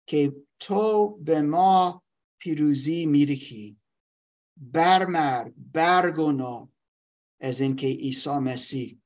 که 0.06 0.34
تو 0.58 1.16
به 1.16 1.42
ما 1.42 2.02
پیروزی 2.38 3.06
میرخی 3.06 3.80
بر 4.56 5.06
مرگ 5.06 5.54
بر 5.56 6.10
گناه 6.10 6.68
از 7.40 7.60
اینکه 7.60 7.86
عیسی 7.86 8.30
مسیح 8.30 9.00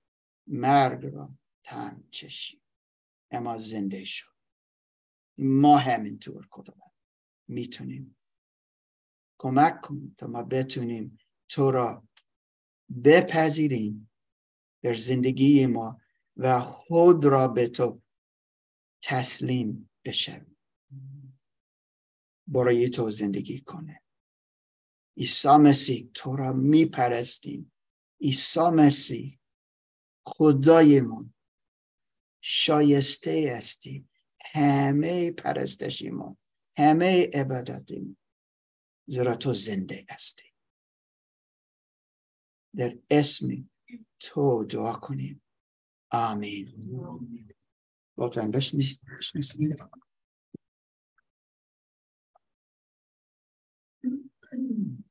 مرگ 0.46 1.06
را 1.06 1.30
تن 1.64 2.04
چشید 2.10 2.62
اما 3.30 3.58
زنده 3.58 4.04
شد 4.04 4.34
ما 5.38 5.76
همینطور 5.76 6.46
خداوند 6.50 6.92
می‌تونیم 7.48 8.16
کمک 9.38 9.80
کن 9.80 10.14
تا 10.18 10.26
ما 10.26 10.42
بتونیم 10.42 11.18
تو 11.48 11.70
را 11.70 12.08
بپذیریم 13.04 14.10
در 14.82 14.94
زندگی 14.94 15.66
ما 15.66 16.00
و 16.36 16.60
خود 16.60 17.24
را 17.24 17.48
به 17.48 17.68
تو 17.68 18.02
تسلیم 19.02 19.90
بشویم. 20.04 20.47
برای 22.48 22.88
تو 22.88 23.10
زندگی 23.10 23.60
کنه. 23.60 24.02
عیسی 25.16 25.56
مسیح 25.56 26.10
تو 26.14 26.36
را 26.36 26.52
میپرستیم. 26.52 27.72
عیسی 28.20 28.70
مسیح 28.74 29.38
خدای 30.26 31.00
ما 31.00 31.30
شایسته 32.40 33.54
هستی 33.56 34.08
همه 34.52 35.30
پرستشی 35.30 36.10
ما 36.10 36.38
همه 36.76 37.30
عبادت 37.34 37.92
ما 37.92 38.16
زیرا 39.06 39.36
تو 39.36 39.54
زنده 39.54 40.06
هستی. 40.10 40.44
در 42.76 42.98
اسم 43.10 43.70
تو 44.20 44.64
دعا 44.64 44.92
کنیم. 44.92 45.42
آمین. 46.10 47.52
لطفا 48.18 48.50
بشنیسید 48.54 49.76
嗯。 54.52 55.07